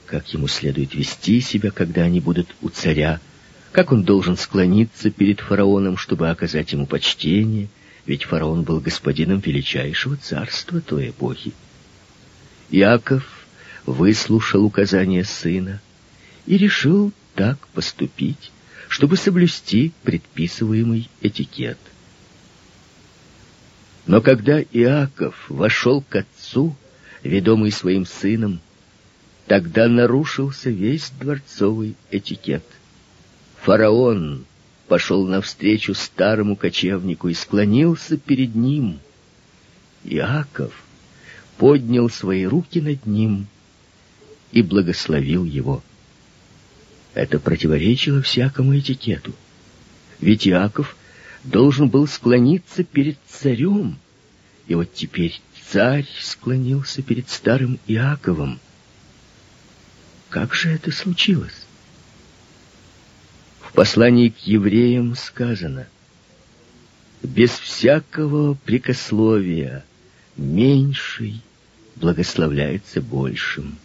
как 0.08 0.28
ему 0.34 0.48
следует 0.48 0.96
вести 0.96 1.40
себя, 1.40 1.70
когда 1.70 2.02
они 2.02 2.20
будут 2.20 2.48
у 2.64 2.70
царя, 2.70 3.20
как 3.72 3.92
он 3.92 4.02
должен 4.02 4.38
склониться 4.38 5.12
перед 5.12 5.40
фараоном, 5.40 5.98
чтобы 5.98 6.32
оказать 6.32 6.72
ему 6.72 6.88
почтение, 6.88 7.68
ведь 8.08 8.24
фараон 8.24 8.64
был 8.64 8.80
господином 8.80 9.40
величайшего 9.40 10.18
царства 10.18 10.82
той 10.82 11.12
эпохи. 11.12 11.54
Иаков 12.72 13.46
выслушал 13.86 14.66
указания 14.66 15.24
сына 15.24 15.80
и 16.48 16.58
решил 16.58 17.14
так 17.36 17.68
поступить, 17.68 18.52
чтобы 18.92 19.16
соблюсти 19.16 19.94
предписываемый 20.04 21.10
этикет. 21.22 21.78
Но 24.06 24.20
когда 24.20 24.62
Иаков 24.62 25.46
вошел 25.48 26.02
к 26.02 26.18
отцу, 26.18 26.76
ведомый 27.24 27.72
своим 27.72 28.06
сыном, 28.06 28.60
тогда 29.48 29.88
нарушился 29.88 30.70
весь 30.70 31.10
дворцовый 31.12 31.96
этикет. 32.12 32.66
Фараон 33.62 34.44
пошел 34.90 35.26
навстречу 35.26 35.94
старому 35.94 36.58
кочевнику 36.58 37.30
и 37.30 37.34
склонился 37.34 38.18
перед 38.18 38.56
ним. 38.56 39.00
Иаков 40.04 40.84
поднял 41.58 42.10
свои 42.10 42.44
руки 42.44 42.82
над 42.82 43.06
ним 43.06 43.48
и 44.52 44.62
благословил 44.62 45.46
его. 45.46 45.82
Это 47.14 47.40
противоречило 47.40 48.22
всякому 48.22 48.78
этикету. 48.78 49.34
Ведь 50.20 50.48
Иаков 50.48 50.96
должен 51.44 51.90
был 51.90 52.08
склониться 52.08 52.84
перед 52.84 53.18
царем. 53.28 53.98
И 54.68 54.76
вот 54.76 54.94
теперь 54.94 55.42
царь 55.70 56.08
склонился 56.20 57.02
перед 57.02 57.30
старым 57.30 57.80
Иаковом. 57.88 58.60
Как 60.30 60.54
же 60.54 60.70
это 60.70 60.92
случилось? 60.92 61.66
В 63.60 63.74
послании 63.74 64.30
к 64.30 64.40
евреям 64.40 65.16
сказано, 65.16 65.88
«Без 67.22 67.52
всякого 67.52 68.54
прикословия 68.54 69.84
меньший 70.38 71.42
благословляется 71.96 73.02
большим». 73.02 73.78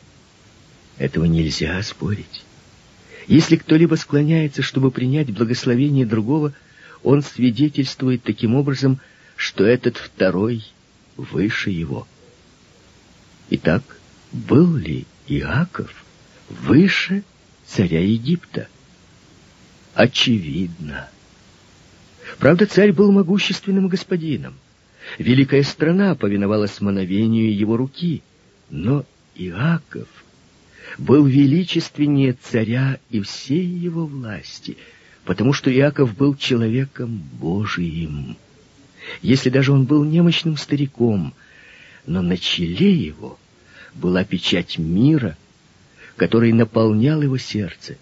Этого 0.98 1.24
нельзя 1.24 1.82
спорить. 1.82 2.45
Если 3.26 3.56
кто-либо 3.56 3.96
склоняется, 3.96 4.62
чтобы 4.62 4.90
принять 4.90 5.32
благословение 5.32 6.06
другого, 6.06 6.52
он 7.02 7.22
свидетельствует 7.22 8.22
таким 8.22 8.54
образом, 8.54 9.00
что 9.36 9.64
этот 9.64 9.96
второй 9.96 10.64
выше 11.16 11.70
его. 11.70 12.06
Итак, 13.50 13.82
был 14.32 14.76
ли 14.76 15.06
Иаков 15.26 16.04
выше 16.48 17.24
царя 17.66 18.00
Египта? 18.00 18.68
Очевидно. 19.94 21.08
Правда, 22.38 22.66
царь 22.66 22.92
был 22.92 23.10
могущественным 23.12 23.88
господином. 23.88 24.54
Великая 25.18 25.62
страна 25.62 26.14
повиновалась 26.14 26.80
мановению 26.80 27.56
его 27.56 27.76
руки. 27.76 28.22
Но 28.68 29.04
Иаков 29.36 30.08
был 30.98 31.26
величественнее 31.26 32.32
царя 32.32 32.98
и 33.10 33.20
всей 33.20 33.64
его 33.64 34.06
власти, 34.06 34.76
потому 35.24 35.52
что 35.52 35.72
Иаков 35.72 36.16
был 36.16 36.36
человеком 36.36 37.22
Божиим. 37.38 38.36
Если 39.22 39.50
даже 39.50 39.72
он 39.72 39.84
был 39.84 40.04
немощным 40.04 40.56
стариком, 40.56 41.34
но 42.06 42.22
на 42.22 42.36
челе 42.36 42.92
его 42.92 43.38
была 43.94 44.24
печать 44.24 44.78
мира, 44.78 45.36
который 46.16 46.52
наполнял 46.52 47.22
его 47.22 47.38
сердце. 47.38 47.96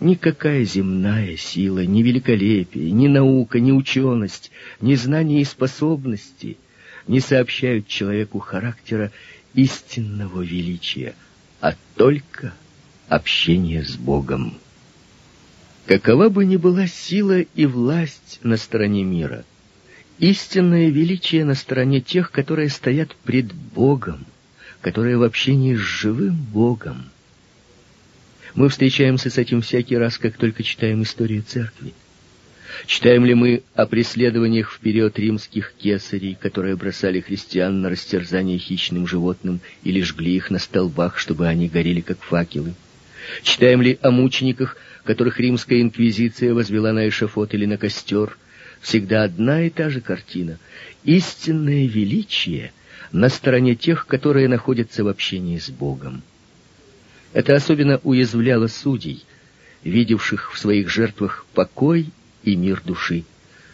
Никакая 0.00 0.64
земная 0.64 1.36
сила, 1.36 1.86
ни 1.86 2.02
великолепие, 2.02 2.90
ни 2.90 3.06
наука, 3.06 3.60
ни 3.60 3.70
ученость, 3.70 4.50
ни 4.80 4.94
знания 4.96 5.40
и 5.40 5.44
способности 5.44 6.58
не 7.06 7.20
сообщают 7.20 7.86
человеку 7.86 8.40
характера 8.40 9.12
истинного 9.54 10.42
величия, 10.42 11.14
а 11.60 11.74
только 11.96 12.52
общение 13.08 13.84
с 13.84 13.96
Богом. 13.96 14.58
Какова 15.86 16.28
бы 16.28 16.44
ни 16.44 16.56
была 16.56 16.86
сила 16.86 17.40
и 17.40 17.66
власть 17.66 18.40
на 18.42 18.56
стороне 18.56 19.04
мира, 19.04 19.44
истинное 20.18 20.88
величие 20.88 21.44
на 21.44 21.54
стороне 21.54 22.00
тех, 22.00 22.30
которые 22.30 22.70
стоят 22.70 23.14
пред 23.16 23.52
Богом, 23.52 24.24
которые 24.80 25.18
в 25.18 25.22
общении 25.22 25.74
с 25.74 25.80
живым 25.80 26.36
Богом. 26.36 27.10
Мы 28.54 28.68
встречаемся 28.68 29.30
с 29.30 29.36
этим 29.36 29.60
всякий 29.60 29.96
раз, 29.96 30.16
как 30.16 30.36
только 30.36 30.62
читаем 30.62 31.02
историю 31.02 31.42
церкви. 31.42 31.92
Читаем 32.86 33.24
ли 33.24 33.34
мы 33.34 33.62
о 33.74 33.86
преследованиях 33.86 34.70
в 34.70 34.80
период 34.80 35.18
римских 35.18 35.74
кесарей, 35.78 36.36
которые 36.38 36.76
бросали 36.76 37.20
христиан 37.20 37.80
на 37.80 37.88
растерзание 37.88 38.58
хищным 38.58 39.06
животным 39.06 39.60
или 39.84 40.02
жгли 40.02 40.36
их 40.36 40.50
на 40.50 40.58
столбах, 40.58 41.18
чтобы 41.18 41.46
они 41.46 41.68
горели 41.68 42.00
как 42.00 42.20
факелы? 42.20 42.74
Читаем 43.42 43.80
ли 43.80 43.98
о 44.02 44.10
мучениках, 44.10 44.76
которых 45.04 45.40
римская 45.40 45.80
инквизиция 45.80 46.52
возвела 46.52 46.92
на 46.92 47.08
эшафот 47.08 47.54
или 47.54 47.64
на 47.64 47.78
костер? 47.78 48.36
Всегда 48.80 49.24
одна 49.24 49.62
и 49.62 49.70
та 49.70 49.88
же 49.88 50.02
картина. 50.02 50.58
Истинное 51.04 51.86
величие 51.86 52.72
на 53.12 53.30
стороне 53.30 53.76
тех, 53.76 54.06
которые 54.06 54.48
находятся 54.48 55.04
в 55.04 55.08
общении 55.08 55.58
с 55.58 55.70
Богом. 55.70 56.22
Это 57.32 57.54
особенно 57.54 58.00
уязвляло 58.04 58.66
судей, 58.66 59.24
видевших 59.84 60.52
в 60.52 60.58
своих 60.58 60.90
жертвах 60.90 61.46
покой 61.54 62.10
и 62.44 62.56
мир 62.56 62.82
души. 62.84 63.24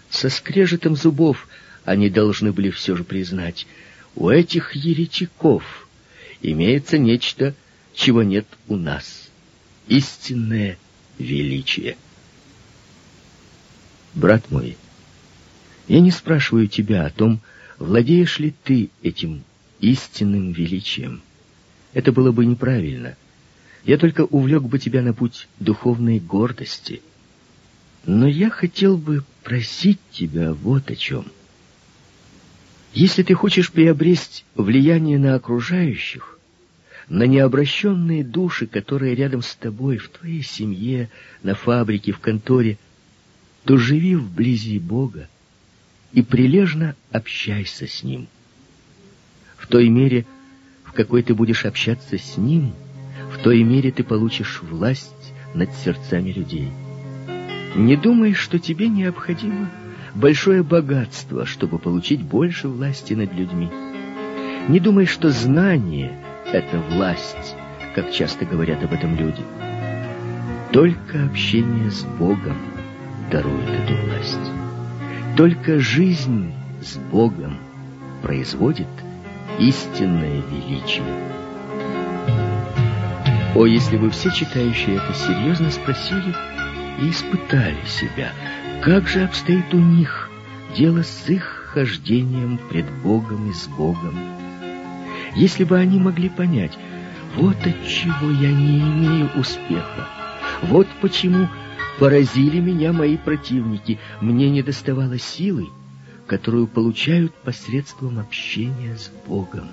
Со 0.09 0.29
скрежетом 0.29 0.97
зубов 0.97 1.49
они 1.85 2.09
должны 2.09 2.53
были 2.53 2.71
все 2.71 2.97
же 2.97 3.05
признать, 3.05 3.67
у 4.15 4.29
этих 4.29 4.75
еретиков 4.75 5.89
имеется 6.43 6.99
нечто, 6.99 7.55
чего 7.95 8.23
нет 8.23 8.47
у 8.69 8.77
нас. 8.77 9.29
Истинное 9.89 10.79
величие. 11.19 11.97
Брат 14.15 14.51
мой, 14.51 14.77
я 15.87 16.01
не 16.01 16.11
спрашиваю 16.11 16.67
тебя 16.67 17.07
о 17.07 17.11
том, 17.11 17.41
владеешь 17.79 18.39
ли 18.39 18.55
ты 18.65 18.91
этим 19.03 19.45
истинным 19.81 20.53
величием. 20.53 21.23
Это 21.93 22.13
было 22.13 22.33
бы 22.33 22.45
неправильно. 22.45 23.17
Я 23.85 23.97
только 23.97 24.25
увлек 24.25 24.63
бы 24.65 24.79
тебя 24.79 25.03
на 25.03 25.15
путь 25.15 25.49
духовной 25.59 26.19
гордости— 26.21 27.03
но 28.05 28.27
я 28.27 28.51
хотел 28.51 28.97
бы 28.97 29.25
просить 29.43 30.01
тебя 30.11 30.53
вот 30.53 30.91
о 30.91 30.97
чем. 30.97 31.25
Если 32.93 33.23
ты 33.23 33.35
хочешь 33.35 33.71
приобрести 33.71 34.45
влияние 34.55 35.19
на 35.19 35.35
окружающих, 35.35 36.39
на 37.09 37.25
необращенные 37.25 38.25
души, 38.25 38.67
которые 38.67 39.15
рядом 39.15 39.43
с 39.43 39.55
тобой, 39.55 39.99
в 39.99 40.09
твоей 40.09 40.43
семье, 40.43 41.11
на 41.43 41.55
фабрике, 41.55 42.13
в 42.13 42.21
конторе, 42.21 42.79
то 43.65 43.77
живи 43.77 44.17
вблизи 44.17 44.79
Бога 44.79 45.29
и 46.13 46.23
прилежно 46.23 46.97
общайся 47.11 47.87
с 47.87 48.03
Ним. 48.03 48.29
В 49.57 49.67
той 49.67 49.89
мере, 49.89 50.27
в 50.85 50.93
какой 50.93 51.23
ты 51.23 51.35
будешь 51.35 51.65
общаться 51.65 52.19
с 52.19 52.37
Ним, 52.37 52.73
в 53.33 53.39
той 53.43 53.63
мере 53.63 53.93
ты 53.93 54.03
получишь 54.03 54.63
власть 54.63 55.33
над 55.55 55.73
сердцами 55.75 56.33
людей. 56.33 56.71
Не 57.75 57.97
думай, 57.97 58.33
что 58.33 58.59
тебе 58.59 58.89
необходимо 58.89 59.71
большое 60.15 60.63
богатство, 60.63 61.47
чтобы 61.47 61.79
получить 61.79 62.23
больше 62.23 62.69
власти 62.69 63.15
над 63.15 63.33
людьми. 63.33 63.71
Не 64.69 64.81
думай, 64.81 65.07
что 65.07 65.31
знание— 65.31 66.13
это 66.53 66.79
власть, 66.91 67.55
как 67.95 68.11
часто 68.13 68.45
говорят 68.45 68.83
об 68.83 68.93
этом 68.93 69.17
люди. 69.17 69.43
Только 70.73 71.25
общение 71.25 71.91
с 71.91 72.03
Богом 72.19 72.57
дарует 73.31 73.69
эту 73.69 73.95
власть. 74.07 74.53
Только 75.37 75.79
жизнь 75.79 76.53
с 76.83 76.97
Богом 76.97 77.57
производит 78.23 78.89
истинное 79.59 80.43
величие. 80.51 81.05
О, 83.55 83.67
если 83.67 83.97
бы 83.97 84.11
все 84.11 84.31
читающие 84.31 84.97
это 84.97 85.13
серьезно 85.15 85.71
спросили, 85.71 86.35
и 87.01 87.11
испытали 87.11 87.85
себя, 87.87 88.33
как 88.83 89.09
же 89.09 89.25
обстоит 89.25 89.73
у 89.73 89.79
них 89.79 90.31
дело 90.77 91.03
с 91.03 91.29
их 91.29 91.71
хождением 91.73 92.59
пред 92.69 92.91
Богом 93.03 93.51
и 93.51 93.55
с 93.55 93.67
Богом. 93.67 94.19
Если 95.35 95.65
бы 95.65 95.79
они 95.79 95.99
могли 95.99 96.29
понять, 96.29 96.77
вот 97.37 97.57
от 97.65 97.87
чего 97.87 98.31
я 98.31 98.53
не 98.53 98.81
имею 98.81 99.31
успеха, 99.37 100.09
вот 100.63 100.89
почему 101.01 101.49
поразили 101.99 102.61
меня 102.61 102.93
мои 102.93 103.17
противники, 103.17 103.99
мне 104.21 104.51
не 104.51 104.63
доставало 104.63 105.19
силы, 105.19 105.69
которую 106.27 106.67
получают 106.67 107.33
посредством 107.35 108.19
общения 108.19 108.97
с 108.97 109.11
Богом. 109.27 109.69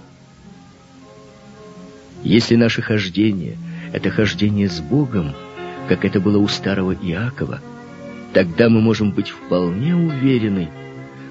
Если 2.24 2.56
наше 2.56 2.82
хождение— 2.82 3.58
это 3.94 4.10
хождение 4.10 4.70
с 4.70 4.80
Богом— 4.80 5.34
как 5.88 6.06
это 6.06 6.20
было 6.20 6.38
у 6.38 6.48
старого 6.48 6.94
Иакова, 6.94 7.60
тогда 8.34 8.70
мы 8.70 8.82
можем 8.82 9.12
быть 9.12 9.30
вполне 9.30 9.96
уверены, 9.96 10.70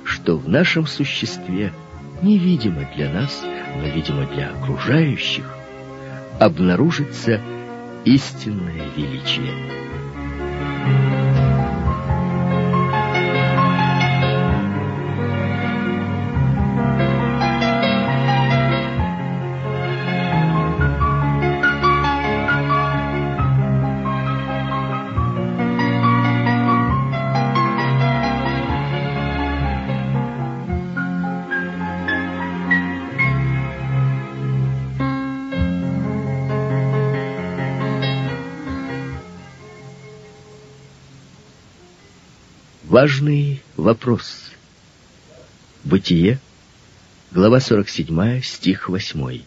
что 0.05 0.37
в 0.37 0.49
нашем 0.49 0.87
существе, 0.87 1.73
невидимо 2.23 2.89
для 2.97 3.13
нас, 3.13 3.45
но 3.77 3.89
видимо 3.89 4.27
для 4.27 4.51
окружающих, 4.51 5.45
обнаружится 6.41 7.41
истинное 8.05 8.89
величие. 8.97 9.53
Важный 42.99 43.61
вопрос. 43.77 44.53
Бытие, 45.85 46.39
глава 47.31 47.61
47, 47.61 48.41
стих 48.41 48.89
8. 48.89 49.43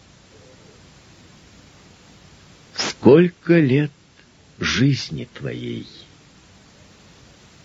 Сколько 2.75 3.57
лет 3.57 3.89
жизни 4.59 5.27
твоей? 5.33 5.88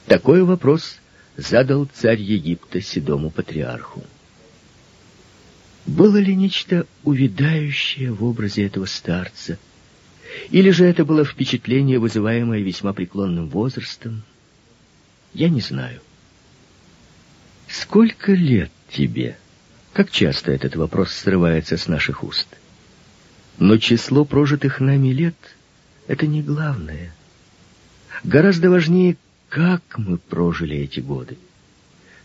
Такой 0.07 0.43
вопрос 0.43 0.97
задал 1.37 1.87
царь 1.93 2.23
Египта 2.23 2.81
седому 2.81 3.29
патриарху. 3.29 4.03
Было 5.85 6.17
ли 6.17 6.35
нечто 6.35 6.87
увядающее 7.03 8.11
в 8.11 8.25
образе 8.25 8.65
этого 8.65 8.87
старца? 8.87 9.59
Или 10.49 10.71
же 10.71 10.87
это 10.87 11.05
было 11.05 11.27
впечатление, 11.27 11.99
вызываемое 11.99 12.63
весьма 12.63 12.95
преклонным 12.95 13.51
возрастом, 13.51 14.23
я 15.35 15.49
не 15.49 15.61
знаю. 15.61 16.01
Сколько 17.69 18.33
лет 18.33 18.71
тебе? 18.91 19.37
Как 19.93 20.11
часто 20.11 20.53
этот 20.53 20.77
вопрос 20.77 21.13
срывается 21.13 21.77
с 21.77 21.87
наших 21.89 22.25
уст? 22.25 22.49
Но 23.59 23.77
число 23.79 24.25
прожитых 24.25 24.81
нами 24.81 25.09
лет— 25.09 25.37
это 26.07 26.27
не 26.27 26.43
главное. 26.43 27.13
Гораздо 28.23 28.71
важнее, 28.71 29.17
как 29.49 29.83
мы 29.97 30.19
прожили 30.19 30.77
эти 30.77 31.01
годы. 31.01 31.37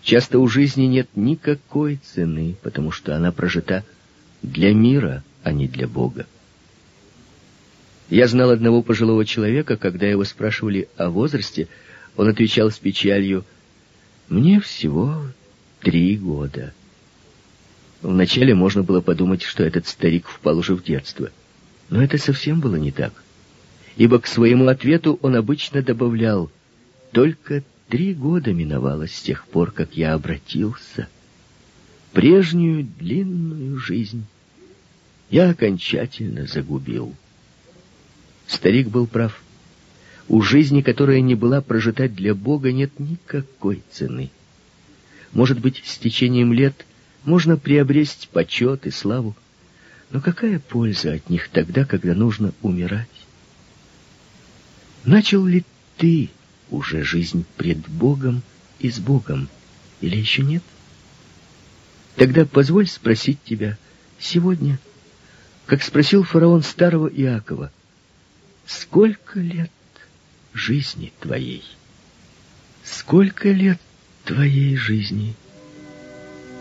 Часто 0.01 0.39
у 0.39 0.47
жизни 0.47 0.83
нет 0.83 1.09
никакой 1.15 1.97
цены, 1.97 2.55
потому 2.61 2.91
что 2.91 3.15
она 3.15 3.31
прожита 3.31 3.83
для 4.41 4.73
мира, 4.73 5.23
а 5.43 5.51
не 5.51 5.67
для 5.67 5.87
Бога. 5.87 6.25
Я 8.09 8.27
знал 8.27 8.49
одного 8.49 8.81
пожилого 8.81 9.25
человека, 9.25 9.77
когда 9.77 10.07
его 10.07 10.23
спрашивали 10.23 10.87
о 10.97 11.09
возрасте, 11.09 11.67
он 12.19 12.27
отвечал 12.27 12.69
с 12.69 12.77
печалью, 12.77 13.45
«Мне 14.27 14.59
всего 14.59 15.21
три 15.79 16.17
года». 16.17 16.73
Вначале 18.01 18.53
можно 18.53 18.83
было 18.83 18.99
подумать, 18.99 19.41
что 19.41 19.63
этот 19.63 19.87
старик 19.87 20.27
впал 20.27 20.57
уже 20.57 20.75
в 20.75 20.83
детство. 20.83 21.31
Но 21.89 22.03
это 22.03 22.17
совсем 22.17 22.59
было 22.59 22.75
не 22.75 22.91
так. 22.91 23.13
Ибо 23.95 24.19
к 24.19 24.27
своему 24.27 24.67
ответу 24.67 25.17
он 25.21 25.37
обычно 25.37 25.81
добавлял, 25.81 26.51
«Только 27.13 27.63
три 27.87 28.13
года 28.13 28.51
миновало 28.51 29.07
с 29.07 29.21
тех 29.21 29.47
пор, 29.47 29.71
как 29.71 29.95
я 29.95 30.13
обратился. 30.13 31.07
Прежнюю 32.11 32.83
длинную 32.83 33.77
жизнь 33.77 34.25
я 35.29 35.51
окончательно 35.51 36.47
загубил». 36.47 37.15
Старик 38.45 38.89
был 38.89 39.07
прав. 39.07 39.41
У 40.29 40.43
жизни, 40.43 40.81
которая 40.81 41.21
не 41.21 41.33
была 41.33 41.59
прожита 41.59 42.07
для 42.07 42.35
Бога, 42.35 42.71
нет 42.71 42.99
никакой 42.99 43.81
цены. 43.91 44.29
Может 45.33 45.59
быть, 45.59 45.81
с 45.83 45.97
течением 45.97 46.53
лет 46.53 46.85
можно 47.25 47.57
приобрести 47.57 48.27
почет 48.31 48.85
и 48.85 48.91
славу, 48.91 49.35
но 50.11 50.21
какая 50.21 50.59
польза 50.59 51.13
от 51.13 51.31
них 51.31 51.49
тогда, 51.49 51.83
когда 51.83 52.13
нужно 52.13 52.53
умирать? 52.61 53.09
Начал 55.03 55.45
ли 55.47 55.65
ты 55.97 56.29
уже 56.69 57.03
жизнь 57.03 57.43
пред 57.57 57.79
Богом 57.89 58.43
и 58.77 58.91
с 58.91 58.99
Богом, 58.99 59.49
или 59.99 60.15
еще 60.15 60.43
нет? 60.43 60.63
Тогда 62.15 62.45
позволь 62.45 62.87
спросить 62.87 63.39
тебя 63.43 63.79
сегодня, 64.19 64.77
как 65.65 65.81
спросил 65.81 66.23
фараон 66.23 66.61
старого 66.61 67.07
Иакова, 67.07 67.71
Сколько 68.67 69.39
лет 69.39 69.71
жизни 70.53 71.11
твоей? 71.19 71.63
Сколько 72.83 73.49
лет 73.49 73.79
твоей 74.25 74.75
жизни? 74.75 75.35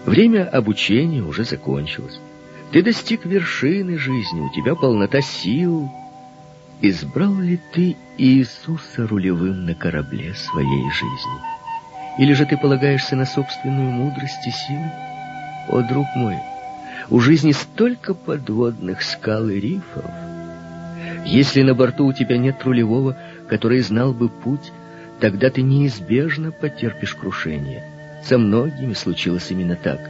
Время 0.05 0.49
обучения 0.49 1.23
уже 1.23 1.45
закончилось. 1.45 2.19
Ты 2.73 2.83
достиг 2.83 3.25
вершины 3.25 3.99
жизни, 3.99 4.41
у 4.41 4.53
тебя 4.53 4.75
полнота 4.75 5.21
сил. 5.21 5.91
Избрал 6.81 7.35
ли 7.41 7.59
ты 7.73 7.97
Иисуса 8.19 9.07
рулевым 9.07 9.65
на 9.65 9.75
корабле 9.75 10.35
своей 10.35 10.91
жизни? 10.91 11.41
Или 12.19 12.35
же 12.35 12.47
ты 12.47 12.57
полагаешься 12.57 13.17
на 13.17 13.27
собственную 13.27 13.91
мудрость 13.91 14.47
и 14.47 14.51
силу? 14.51 14.93
О, 15.69 15.83
друг 15.83 16.07
мой, 16.15 16.37
у 17.11 17.21
жизни 17.21 17.53
столько 17.53 18.15
подводных 18.15 19.03
скал 19.03 19.49
и 19.49 19.59
рифов, 19.59 20.05
если 21.25 21.63
на 21.63 21.75
борту 21.75 22.07
у 22.07 22.13
тебя 22.13 22.39
нет 22.39 22.63
рулевого, 22.65 23.17
который 23.49 23.81
знал 23.81 24.13
бы 24.13 24.29
путь, 24.29 24.73
тогда 25.21 25.51
ты 25.51 25.63
неизбежно 25.63 26.53
потерпишь 26.53 27.15
крушение. 27.15 27.83
Со 28.23 28.39
многими 28.39 28.93
случилось 28.93 29.51
именно 29.51 29.77
так. 29.77 30.01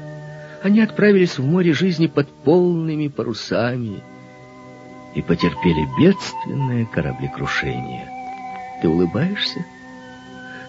Они 0.63 0.81
отправились 0.81 1.39
в 1.39 1.45
море 1.45 1.73
жизни 1.73 2.07
под 2.07 2.29
полными 2.29 3.09
парусами 3.09 4.03
и 5.15 5.23
потерпели 5.23 5.87
бедственное 5.99 6.85
кораблекрушение. 6.87 8.09
Ты 8.83 8.89
улыбаешься? 8.89 9.65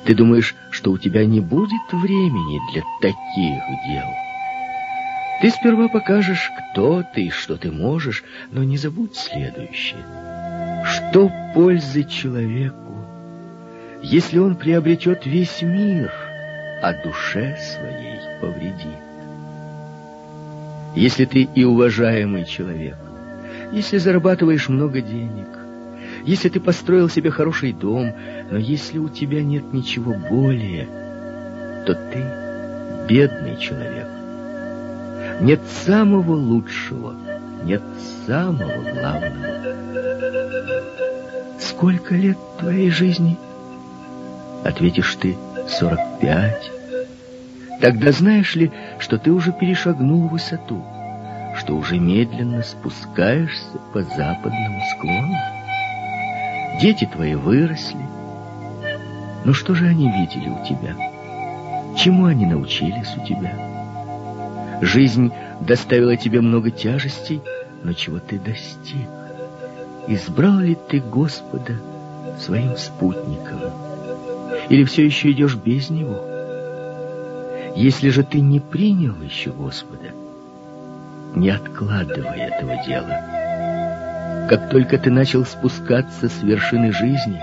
Ты 0.06 0.16
думаешь, 0.16 0.56
что 0.72 0.92
у 0.92 0.98
тебя 0.98 1.26
не 1.26 1.40
будет 1.40 1.92
времени 1.92 2.60
для 2.72 2.84
таких 3.02 3.64
дел? 3.88 4.08
Ты 5.42 5.50
сперва 5.52 5.88
покажешь, 5.88 6.52
кто 6.72 7.04
ты 7.04 7.26
и 7.26 7.30
что 7.30 7.58
ты 7.58 7.72
можешь, 7.72 8.24
но 8.52 8.64
не 8.64 8.78
забудь 8.78 9.16
следующее— 9.16 10.04
что 10.86 11.32
пользы 11.54 12.04
человеку, 12.04 13.06
если 14.02 14.38
он 14.38 14.56
приобретет 14.56 15.26
весь 15.26 15.62
мир, 15.62 16.12
а 16.82 16.94
душе 16.94 17.58
своей 17.58 18.20
повредит? 18.40 19.00
Если 20.96 21.26
ты 21.26 21.44
и 21.44 21.64
уважаемый 21.64 22.46
человек, 22.46 22.98
если 23.72 23.98
зарабатываешь 23.98 24.70
много 24.70 25.02
денег, 25.02 25.48
если 26.26 26.50
ты 26.50 26.60
построил 26.60 27.10
себе 27.10 27.30
хороший 27.30 27.74
дом, 27.74 28.14
но 28.50 28.58
если 28.58 28.98
у 28.98 29.10
тебя 29.10 29.44
нет 29.44 29.72
ничего 29.72 30.14
более, 30.14 30.88
то 31.86 31.94
ты 31.94 32.24
бедный 33.08 33.58
человек. 33.58 34.08
Нет 35.42 35.62
самого 35.86 36.34
лучшего, 36.34 37.16
нет 37.70 37.84
самого 38.26 38.82
главного. 38.82 39.60
Сколько 41.60 42.16
лет 42.16 42.38
твоей 42.58 42.90
жизни? 42.90 43.38
Ответишь 44.66 45.16
ты, 45.16 45.38
сорок 45.68 46.00
пять. 46.20 46.72
Тогда 47.80 48.12
знаешь 48.12 48.56
ли, 48.56 48.72
что 48.98 49.20
ты 49.20 49.32
уже 49.32 49.52
перешагнул 49.52 50.28
высоту, 50.28 50.84
что 51.58 51.76
уже 51.76 52.00
медленно 52.00 52.64
спускаешься 52.64 53.78
по 53.94 54.02
западному 54.02 54.82
склону? 54.92 55.38
Дети 56.82 57.06
твои 57.06 57.36
выросли. 57.36 58.06
Но 59.46 59.54
что 59.54 59.76
же 59.76 59.86
они 59.86 60.12
видели 60.12 60.50
у 60.50 60.66
тебя? 60.66 60.96
Чему 61.96 62.26
они 62.26 62.48
научились 62.48 63.16
у 63.16 63.26
тебя? 63.26 63.54
Жизнь 64.82 65.32
доставила 65.62 66.16
тебе 66.16 66.42
много 66.42 66.72
тяжестей, 66.72 67.42
но 67.84 67.94
чего 67.94 68.20
ты 68.20 68.40
достиг? 68.40 69.08
Избрал 70.08 70.60
ли 70.60 70.76
ты 70.76 71.00
Господа 71.00 71.76
своим 72.40 72.78
спутником? 72.78 73.60
Или 74.70 74.84
все 74.84 75.06
еще 75.06 75.32
идешь 75.32 75.56
без 75.56 75.90
Него? 75.90 76.26
Если 77.76 78.10
же 78.10 78.24
ты 78.24 78.40
не 78.42 78.60
принял 78.60 79.16
еще 79.22 79.52
Господа, 79.52 80.12
не 81.36 81.50
откладывай 81.50 82.40
этого 82.40 82.76
дела. 82.86 84.48
Как 84.50 84.70
только 84.70 84.98
ты 84.98 85.12
начал 85.12 85.46
спускаться 85.46 86.28
с 86.28 86.42
вершины 86.42 86.92
жизни, 86.92 87.40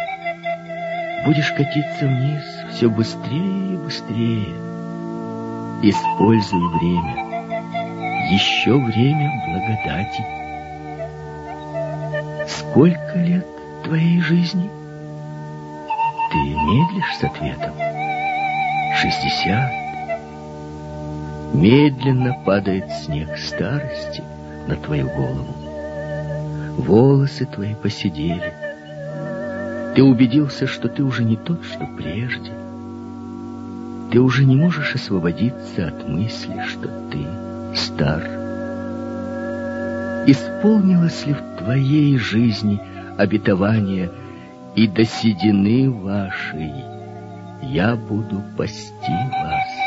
будешь 1.25 1.53
катиться 1.53 2.07
вниз 2.07 2.43
все 2.73 2.91
быстрее 2.91 3.75
и 3.75 3.77
быстрее. 3.77 4.55
Используй 5.83 6.79
время 6.79 7.26
еще 8.31 8.77
время 8.79 9.43
благодати. 9.47 10.25
Сколько 12.49 13.19
лет 13.19 13.47
твоей 13.85 14.21
жизни? 14.21 14.69
Ты 16.31 16.39
медлишь 16.39 17.17
с 17.19 17.25
ответом. 17.25 17.73
Шестьдесят. 18.97 19.71
Медленно 21.55 22.35
падает 22.45 22.91
снег 22.91 23.39
старости 23.39 24.23
на 24.67 24.77
твою 24.77 25.09
голову. 25.09 25.55
Волосы 26.79 27.47
твои 27.47 27.75
посидели. 27.75 28.53
Ты 29.95 30.03
убедился, 30.03 30.67
что 30.67 30.89
ты 30.89 31.03
уже 31.03 31.25
не 31.25 31.37
тот, 31.37 31.65
что 31.65 31.87
прежде. 31.97 32.51
Ты 34.11 34.21
уже 34.21 34.45
не 34.45 34.57
можешь 34.57 34.95
освободиться 34.95 35.89
от 35.89 36.09
мысли, 36.09 36.61
что 36.67 36.89
ты 37.11 37.46
стар. 37.77 38.23
Исполнилось 40.27 41.25
ли 41.27 41.35
в 41.35 41.59
твоей 41.59 42.19
жизни 42.19 42.81
обетование 43.17 44.11
и 44.75 44.89
до 44.89 45.05
седины 45.05 45.91
вашей 45.91 46.73
я 47.63 47.95
буду 47.95 48.43
пасти 48.57 49.13
вас? 49.33 49.87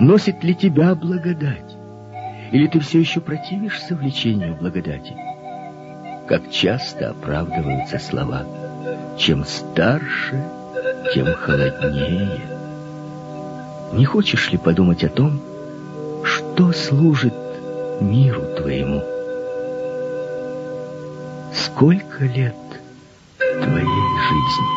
Носит 0.00 0.42
ли 0.42 0.54
тебя 0.54 0.94
благодать? 0.94 1.76
Или 2.50 2.66
ты 2.66 2.80
все 2.80 3.00
еще 3.00 3.20
противишься 3.20 3.94
влечению 3.94 4.56
благодати? 4.56 5.14
Как 6.28 6.50
часто 6.50 7.10
оправдываются 7.10 7.98
слова 7.98 8.46
«Чем 9.18 9.44
старше, 9.44 10.42
тем 11.12 11.26
холоднее». 11.34 12.40
Не 13.92 14.04
хочешь 14.06 14.50
ли 14.50 14.56
подумать 14.56 15.04
о 15.04 15.08
том, 15.08 15.40
что 16.54 16.70
служит 16.72 17.34
миру 18.02 18.42
твоему? 18.58 19.02
Сколько 21.54 22.24
лет 22.24 22.54
твоей 23.38 23.86
жизни? 24.28 24.68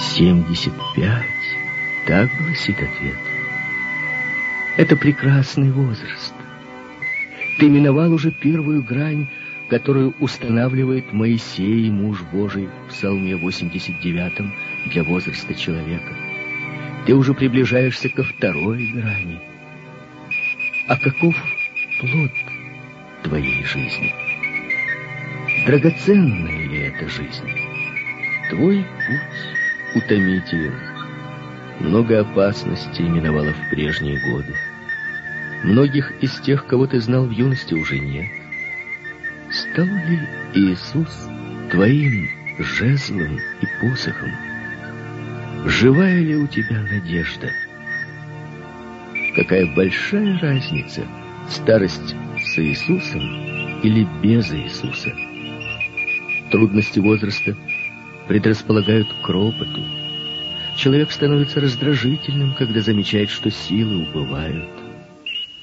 Семьдесят 0.00 0.72
пять, 0.94 1.24
так 2.06 2.30
гласит 2.38 2.76
ответ. 2.76 3.18
Это 4.78 4.96
прекрасный 4.96 5.70
возраст. 5.70 6.32
Ты 7.58 7.68
миновал 7.68 8.12
уже 8.12 8.30
первую 8.30 8.82
грань, 8.82 9.28
которую 9.68 10.14
устанавливает 10.20 11.12
Моисей, 11.12 11.90
муж 11.90 12.22
Божий, 12.32 12.68
в 12.86 12.92
Псалме 12.92 13.36
89 13.36 14.32
для 14.90 15.04
возраста 15.04 15.54
человека. 15.54 16.14
Ты 17.06 17.14
уже 17.14 17.34
приближаешься 17.34 18.08
ко 18.08 18.24
второй 18.24 18.86
грани— 18.86 19.38
а 20.88 20.96
каков 20.96 21.34
плод 22.00 22.30
твоей 23.22 23.64
жизни? 23.64 24.14
Драгоценная 25.66 26.68
ли 26.68 26.78
эта 26.78 27.08
жизнь? 27.08 27.50
Твой 28.50 28.84
путь 29.06 30.02
утомителен. 30.04 30.74
Много 31.80 32.20
опасностей 32.20 33.08
миновало 33.08 33.52
в 33.52 33.70
прежние 33.70 34.18
годы. 34.30 34.54
Многих 35.64 36.12
из 36.22 36.38
тех, 36.40 36.66
кого 36.66 36.86
ты 36.86 37.00
знал 37.00 37.26
в 37.26 37.30
юности, 37.30 37.74
уже 37.74 37.98
нет. 37.98 38.30
Стал 39.50 39.86
ли 39.86 40.20
Иисус 40.54 41.28
твоим 41.70 42.28
жезлом 42.58 43.38
и 43.60 43.66
посохом? 43.80 44.30
Живая 45.66 46.20
ли 46.20 46.36
у 46.36 46.46
тебя 46.46 46.80
надежда? 46.82 47.50
Какая 49.36 49.66
большая 49.66 50.38
разница, 50.38 51.06
старость 51.50 52.16
с 52.38 52.58
Иисусом 52.58 53.82
или 53.82 54.08
без 54.22 54.50
Иисуса? 54.50 55.14
Трудности 56.50 57.00
возраста 57.00 57.54
предрасполагают 58.28 59.08
к 59.22 59.28
ропоту. 59.28 59.84
Человек 60.78 61.12
становится 61.12 61.60
раздражительным, 61.60 62.54
когда 62.54 62.80
замечает, 62.80 63.28
что 63.28 63.50
силы 63.50 64.08
убывают. 64.08 64.70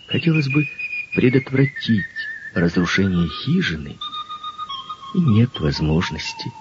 Хотелось 0.05 0.49
бы 0.49 0.67
предотвратить 1.15 2.05
разрушение 2.53 3.27
хижины, 3.27 3.97
и 5.15 5.19
нет 5.19 5.59
возможности. 5.59 6.51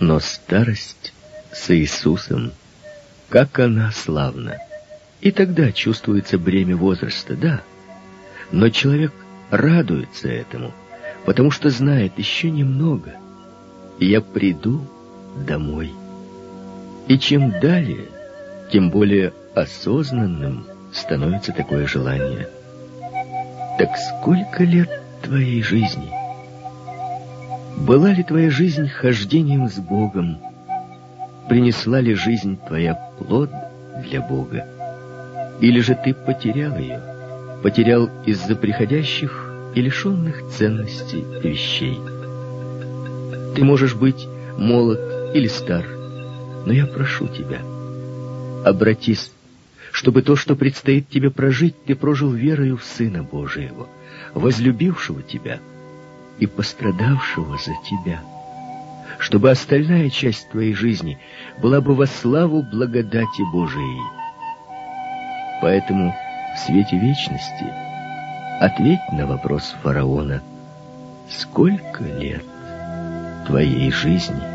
Но 0.00 0.18
старость 0.18 1.14
с 1.52 1.70
Иисусом, 1.70 2.50
как 3.28 3.60
она 3.60 3.92
славна! 3.92 4.58
И 5.24 5.30
тогда 5.30 5.72
чувствуется 5.72 6.38
бремя 6.38 6.76
возраста, 6.76 7.34
да. 7.34 7.62
Но 8.52 8.68
человек 8.68 9.10
радуется 9.48 10.28
этому, 10.28 10.70
потому 11.24 11.50
что 11.50 11.70
знает 11.70 12.18
еще 12.18 12.50
немного, 12.50 13.14
я 13.98 14.20
приду 14.20 14.82
домой. 15.46 15.94
И 17.08 17.18
чем 17.18 17.58
далее, 17.58 18.08
тем 18.70 18.90
более 18.90 19.32
осознанным 19.54 20.66
становится 20.92 21.52
такое 21.52 21.86
желание. 21.86 22.50
Так 23.78 23.96
сколько 23.96 24.62
лет 24.62 24.90
твоей 25.22 25.62
жизни? 25.62 26.10
Была 27.78 28.10
ли 28.10 28.22
твоя 28.22 28.50
жизнь 28.50 28.88
хождением 28.88 29.70
с 29.70 29.78
Богом? 29.78 30.36
Принесла 31.48 32.00
ли 32.00 32.12
жизнь 32.12 32.58
твоя 32.66 32.94
плод 33.18 33.50
для 34.02 34.20
Бога? 34.20 34.68
Или 35.60 35.80
же 35.80 35.94
ты 35.94 36.14
потерял 36.14 36.76
ее? 36.76 37.00
Потерял 37.62 38.10
из-за 38.26 38.56
приходящих 38.56 39.50
и 39.74 39.80
лишенных 39.80 40.48
ценностей 40.50 41.24
вещей? 41.42 41.98
Ты 43.54 43.64
можешь 43.64 43.94
быть 43.94 44.26
молод 44.58 45.34
или 45.34 45.46
стар, 45.46 45.84
но 46.66 46.72
я 46.72 46.86
прошу 46.86 47.28
тебя, 47.28 47.60
обратись 48.64 49.30
чтобы 49.94 50.22
то, 50.22 50.34
что 50.34 50.56
предстоит 50.56 51.08
тебе 51.08 51.30
прожить, 51.30 51.84
ты 51.84 51.94
прожил 51.94 52.32
верою 52.32 52.76
в 52.76 52.82
Сына 52.82 53.22
Божьего, 53.22 53.86
возлюбившего 54.34 55.22
тебя 55.22 55.60
и 56.40 56.46
пострадавшего 56.46 57.56
за 57.58 57.70
тебя, 57.88 58.20
чтобы 59.20 59.52
остальная 59.52 60.10
часть 60.10 60.50
твоей 60.50 60.74
жизни 60.74 61.20
была 61.62 61.80
бы 61.80 61.94
во 61.94 62.06
славу 62.06 62.64
благодати 62.64 63.42
Божией. 63.52 64.23
Поэтому 65.64 66.14
в 66.54 66.58
свете 66.58 66.98
вечности 66.98 67.64
ответь 68.60 69.00
на 69.12 69.26
вопрос 69.26 69.74
фараона, 69.82 70.42
сколько 71.30 72.04
лет 72.04 72.44
твоей 73.46 73.90
жизни? 73.90 74.53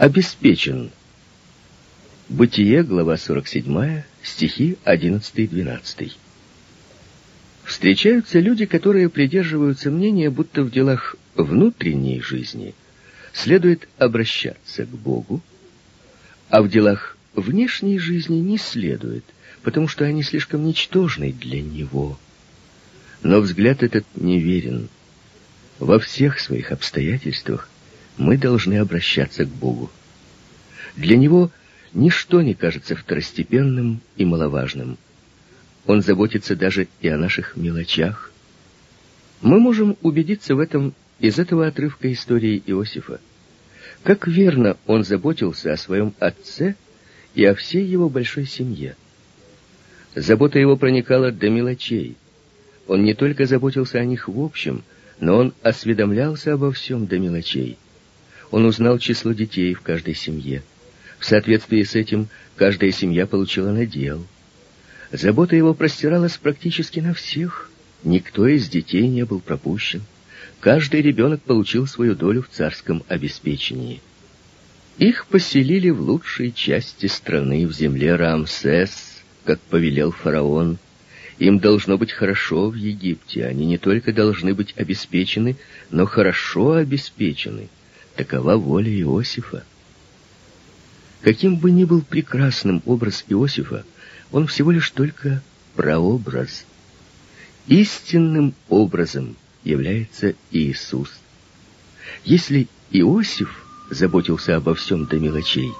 Обеспечен. 0.00 0.90
Бытие, 2.30 2.82
глава 2.82 3.18
47, 3.18 4.02
стихи 4.22 4.78
11-12. 4.86 6.12
Встречаются 7.64 8.40
люди, 8.40 8.64
которые 8.64 9.10
придерживаются 9.10 9.90
мнения, 9.90 10.30
будто 10.30 10.62
в 10.62 10.70
делах 10.70 11.16
внутренней 11.34 12.22
жизни 12.22 12.74
следует 13.34 13.88
обращаться 13.98 14.86
к 14.86 14.88
Богу, 14.88 15.42
а 16.48 16.62
в 16.62 16.70
делах 16.70 17.18
внешней 17.34 17.98
жизни 17.98 18.36
не 18.36 18.56
следует, 18.56 19.24
потому 19.62 19.86
что 19.86 20.06
они 20.06 20.22
слишком 20.22 20.64
ничтожны 20.64 21.30
для 21.30 21.60
Него. 21.60 22.18
Но 23.22 23.40
взгляд 23.40 23.82
этот 23.82 24.06
неверен. 24.14 24.88
Во 25.78 25.98
всех 25.98 26.40
своих 26.40 26.72
обстоятельствах 26.72 27.68
мы 28.16 28.36
должны 28.36 28.78
обращаться 28.78 29.44
к 29.44 29.48
Богу. 29.48 29.90
Для 30.96 31.16
Него 31.16 31.50
ничто 31.92 32.42
не 32.42 32.54
кажется 32.54 32.96
второстепенным 32.96 34.00
и 34.16 34.24
маловажным. 34.24 34.98
Он 35.86 36.02
заботится 36.02 36.56
даже 36.56 36.88
и 37.00 37.08
о 37.08 37.16
наших 37.16 37.56
мелочах. 37.56 38.32
Мы 39.40 39.58
можем 39.58 39.96
убедиться 40.02 40.54
в 40.54 40.58
этом 40.58 40.94
из 41.18 41.38
этого 41.38 41.66
отрывка 41.66 42.12
истории 42.12 42.62
Иосифа. 42.66 43.20
Как 44.02 44.26
верно 44.26 44.76
он 44.86 45.04
заботился 45.04 45.72
о 45.72 45.76
своем 45.76 46.14
отце 46.18 46.74
и 47.34 47.44
о 47.44 47.54
всей 47.54 47.84
его 47.84 48.08
большой 48.08 48.46
семье. 48.46 48.96
Забота 50.14 50.58
его 50.58 50.76
проникала 50.76 51.30
до 51.30 51.48
мелочей. 51.50 52.16
Он 52.86 53.04
не 53.04 53.14
только 53.14 53.46
заботился 53.46 53.98
о 53.98 54.04
них 54.04 54.28
в 54.28 54.40
общем, 54.40 54.82
но 55.20 55.36
он 55.36 55.54
осведомлялся 55.62 56.54
обо 56.54 56.72
всем 56.72 57.06
до 57.06 57.18
мелочей. 57.18 57.78
Он 58.50 58.64
узнал 58.64 58.98
число 58.98 59.32
детей 59.32 59.74
в 59.74 59.80
каждой 59.80 60.14
семье. 60.14 60.62
В 61.18 61.24
соответствии 61.24 61.82
с 61.82 61.94
этим 61.94 62.28
каждая 62.56 62.90
семья 62.90 63.26
получила 63.26 63.70
надел. 63.70 64.26
Забота 65.12 65.56
его 65.56 65.74
простиралась 65.74 66.36
практически 66.36 67.00
на 67.00 67.14
всех. 67.14 67.70
Никто 68.02 68.46
из 68.46 68.68
детей 68.68 69.06
не 69.06 69.24
был 69.24 69.40
пропущен. 69.40 70.02
Каждый 70.60 71.02
ребенок 71.02 71.42
получил 71.42 71.86
свою 71.86 72.14
долю 72.14 72.42
в 72.42 72.48
царском 72.48 73.02
обеспечении. 73.08 74.00
Их 74.98 75.26
поселили 75.26 75.90
в 75.90 76.00
лучшей 76.00 76.52
части 76.52 77.06
страны, 77.06 77.66
в 77.66 77.72
земле 77.72 78.16
Рамсес, 78.16 79.22
как 79.44 79.60
повелел 79.60 80.10
фараон. 80.10 80.78
Им 81.38 81.58
должно 81.58 81.96
быть 81.96 82.12
хорошо 82.12 82.68
в 82.68 82.74
Египте. 82.74 83.46
Они 83.46 83.64
не 83.64 83.78
только 83.78 84.12
должны 84.12 84.54
быть 84.54 84.74
обеспечены, 84.76 85.56
но 85.90 86.04
хорошо 86.04 86.74
обеспечены. 86.74 87.68
Такова 88.16 88.56
воля 88.56 88.90
Иосифа. 89.00 89.64
Каким 91.22 91.56
бы 91.56 91.70
ни 91.70 91.84
был 91.84 92.02
прекрасным 92.02 92.82
образ 92.86 93.24
Иосифа, 93.28 93.84
он 94.32 94.46
всего 94.46 94.70
лишь 94.70 94.90
только 94.90 95.42
прообраз. 95.76 96.64
Истинным 97.66 98.54
образом 98.68 99.36
является 99.64 100.34
Иисус. 100.50 101.10
Если 102.24 102.68
Иосиф 102.90 103.64
заботился 103.90 104.56
обо 104.56 104.74
всем 104.74 105.06
до 105.06 105.18
мелочей, 105.18 105.72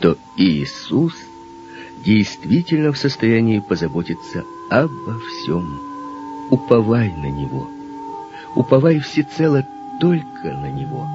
то 0.00 0.18
Иисус 0.36 1.14
действительно 2.04 2.92
в 2.92 2.98
состоянии 2.98 3.62
позаботиться 3.66 4.44
обо 4.70 5.20
всем. 5.20 5.80
Уповай 6.50 7.08
на 7.12 7.30
Него. 7.30 7.68
Уповай 8.56 8.98
всецело 8.98 9.66
только 10.00 10.52
на 10.52 10.70
Него. 10.70 11.06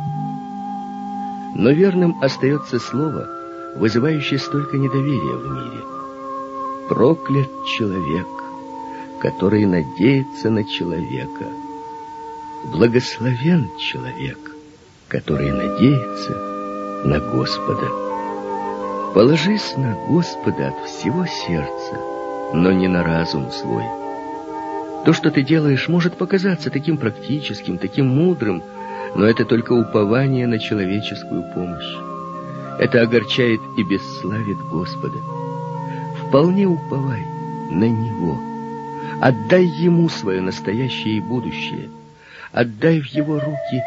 Но 1.56 1.72
верным 1.72 2.18
остается 2.22 2.80
слово, 2.80 3.30
вызывающее 3.78 4.38
столько 4.38 4.78
недоверия 4.78 5.38
в 5.38 5.50
мире. 5.50 5.84
Проклят 6.90 7.50
человек, 7.66 8.28
который 9.22 9.66
надеется 9.66 10.50
на 10.50 10.66
человека. 10.66 11.46
Благословен 12.66 13.70
человек, 13.80 14.38
который 15.08 15.50
надеется 15.50 16.34
на 17.06 17.20
Господа. 17.22 17.90
Положись 19.14 19.78
на 19.78 19.96
Господа 20.10 20.68
от 20.68 20.90
всего 20.90 21.26
сердца, 21.26 22.02
но 22.54 22.74
не 22.74 22.90
на 22.90 23.02
разум 23.02 23.50
свой. 23.50 23.86
То, 25.06 25.14
что 25.14 25.32
ты 25.32 25.42
делаешь, 25.42 25.88
может 25.88 26.18
показаться 26.18 26.70
таким 26.70 26.98
практическим, 26.98 27.78
таким 27.78 28.08
мудрым, 28.08 28.62
но 29.16 29.26
это 29.26 29.46
только 29.46 29.72
упование 29.72 30.46
на 30.46 30.60
человеческую 30.60 31.44
помощь. 31.54 31.96
Это 32.78 33.02
огорчает 33.02 33.62
и 33.78 33.84
бесславит 33.84 34.58
Господа. 34.70 35.18
Вполне 36.20 36.68
уповай 36.68 37.24
на 37.72 37.86
Него. 37.86 38.38
Отдай 39.22 39.64
Ему 39.64 40.10
свое 40.10 40.42
настоящее 40.42 41.18
и 41.18 41.22
будущее. 41.22 41.90
Отдай 42.52 43.00
в 43.00 43.06
Его 43.06 43.40
руки 43.40 43.82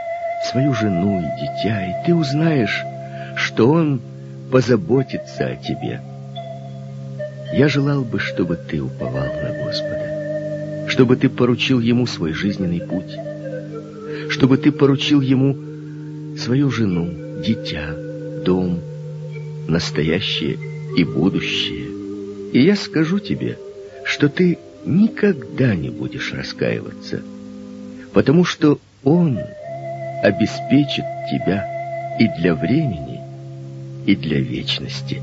свою 0.50 0.72
жену 0.72 1.20
и 1.20 1.40
дитя, 1.40 1.86
и 1.86 2.06
ты 2.06 2.14
узнаешь, 2.14 2.82
что 3.36 3.70
Он 3.70 4.00
позаботится 4.50 5.46
о 5.46 5.56
тебе. 5.56 6.00
Я 7.52 7.68
желал 7.68 8.02
бы, 8.02 8.18
чтобы 8.18 8.56
ты 8.56 8.80
уповал 8.80 9.26
на 9.26 9.64
Господа, 9.64 10.86
чтобы 10.88 11.16
ты 11.16 11.28
поручил 11.28 11.80
Ему 11.80 12.06
свой 12.06 12.32
жизненный 12.32 12.80
путь, 12.80 13.14
чтобы 14.38 14.56
ты 14.56 14.70
поручил 14.70 15.20
Ему 15.20 16.36
свою 16.38 16.70
жену, 16.70 17.42
дитя, 17.44 17.92
дом, 18.44 18.78
настоящее 19.66 20.56
и 20.96 21.02
будущее. 21.02 21.88
И 22.52 22.62
я 22.62 22.76
скажу 22.76 23.18
тебе, 23.18 23.58
что 24.04 24.28
ты 24.28 24.58
никогда 24.86 25.74
не 25.74 25.90
будешь 25.90 26.32
раскаиваться, 26.32 27.20
потому 28.12 28.44
что 28.44 28.78
Он 29.02 29.40
обеспечит 30.22 31.04
тебя 31.32 32.16
и 32.20 32.28
для 32.40 32.54
времени, 32.54 33.20
и 34.06 34.14
для 34.14 34.38
вечности. 34.38 35.20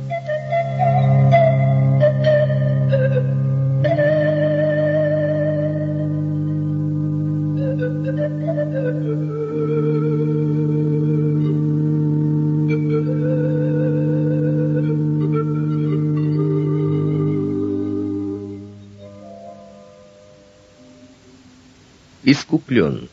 Искуплен. 22.56 23.10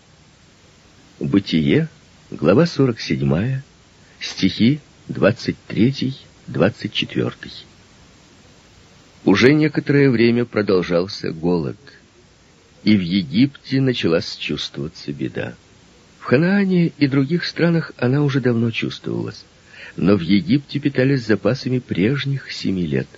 Бытие, 1.19 1.89
глава 2.31 2.65
47, 2.65 3.61
стихи 4.21 4.79
23-24. 5.09 7.33
Уже 9.25 9.53
некоторое 9.53 10.11
время 10.11 10.45
продолжался 10.45 11.33
голод, 11.33 11.77
и 12.85 12.97
в 12.97 13.01
Египте 13.01 13.81
началась 13.81 14.37
чувствоваться 14.37 15.13
беда. 15.13 15.55
В 16.21 16.25
Ханаане 16.25 16.93
и 16.97 17.09
других 17.09 17.45
странах 17.45 17.91
она 17.97 18.23
уже 18.23 18.41
давно 18.41 18.71
чувствовалась, 18.71 19.45
но 19.97 20.15
в 20.15 20.21
Египте 20.21 20.79
питались 20.79 21.27
запасами 21.27 21.81
прежних 21.81 22.53
семи 22.53 22.87
лет. 22.87 23.09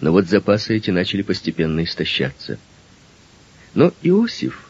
Но 0.00 0.12
вот 0.12 0.28
запасы 0.28 0.76
эти 0.76 0.92
начали 0.92 1.22
постепенно 1.22 1.82
истощаться. 1.82 2.60
Но 3.74 3.92
Иосиф 4.02 4.68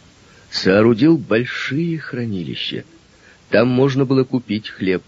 соорудил 0.53 1.17
большие 1.17 1.99
хранилища. 1.99 2.85
Там 3.49 3.69
можно 3.69 4.05
было 4.05 4.23
купить 4.23 4.69
хлеб, 4.69 5.03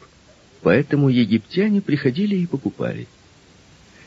поэтому 0.62 1.10
египтяне 1.10 1.82
приходили 1.82 2.36
и 2.36 2.46
покупали. 2.46 3.06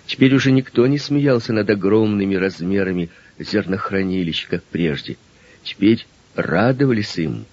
Теперь 0.07 0.33
уже 0.33 0.51
никто 0.51 0.87
не 0.87 0.97
смеялся 0.97 1.53
над 1.53 1.69
огромными 1.69 2.35
размерами 2.35 3.09
зернохранилищ, 3.37 4.47
как 4.47 4.63
прежде. 4.63 5.17
Теперь 5.63 6.07
радовались 6.35 7.17
им. 7.17 7.45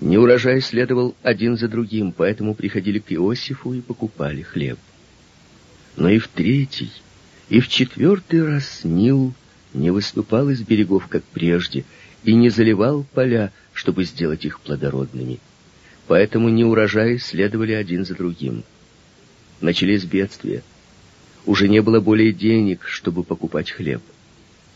Неурожай 0.00 0.60
следовал 0.60 1.14
один 1.22 1.56
за 1.56 1.68
другим, 1.68 2.12
поэтому 2.12 2.54
приходили 2.54 2.98
к 2.98 3.10
Иосифу 3.12 3.72
и 3.72 3.80
покупали 3.80 4.42
хлеб. 4.42 4.78
Но 5.96 6.10
и 6.10 6.18
в 6.18 6.28
третий, 6.28 6.90
и 7.48 7.60
в 7.60 7.68
четвертый 7.68 8.44
раз 8.44 8.80
Нил 8.82 9.32
не 9.72 9.90
выступал 9.90 10.50
из 10.50 10.62
берегов, 10.62 11.06
как 11.08 11.22
прежде, 11.24 11.84
и 12.24 12.34
не 12.34 12.48
заливал 12.48 13.04
поля, 13.14 13.52
чтобы 13.72 14.04
сделать 14.04 14.44
их 14.44 14.60
плодородными. 14.60 15.38
Поэтому 16.06 16.48
неурожаи 16.48 17.18
следовали 17.18 17.72
один 17.72 18.04
за 18.04 18.14
другим. 18.14 18.64
Начались 19.60 20.04
бедствия. 20.04 20.62
Уже 21.46 21.68
не 21.68 21.80
было 21.80 22.00
более 22.00 22.32
денег, 22.32 22.84
чтобы 22.86 23.22
покупать 23.22 23.70
хлеб. 23.70 24.02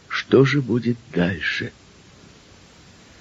Что 0.09 0.45
же 0.45 0.61
будет 0.63 0.97
дальше? 1.15 1.73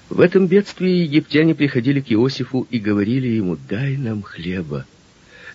В 0.08 0.20
этом 0.20 0.46
бедствии 0.46 1.02
египтяне 1.02 1.54
приходили 1.54 2.00
к 2.00 2.10
Иосифу 2.10 2.66
и 2.70 2.78
говорили 2.78 3.28
ему, 3.28 3.58
«Дай 3.68 3.96
нам 3.96 4.22
хлеба. 4.22 4.86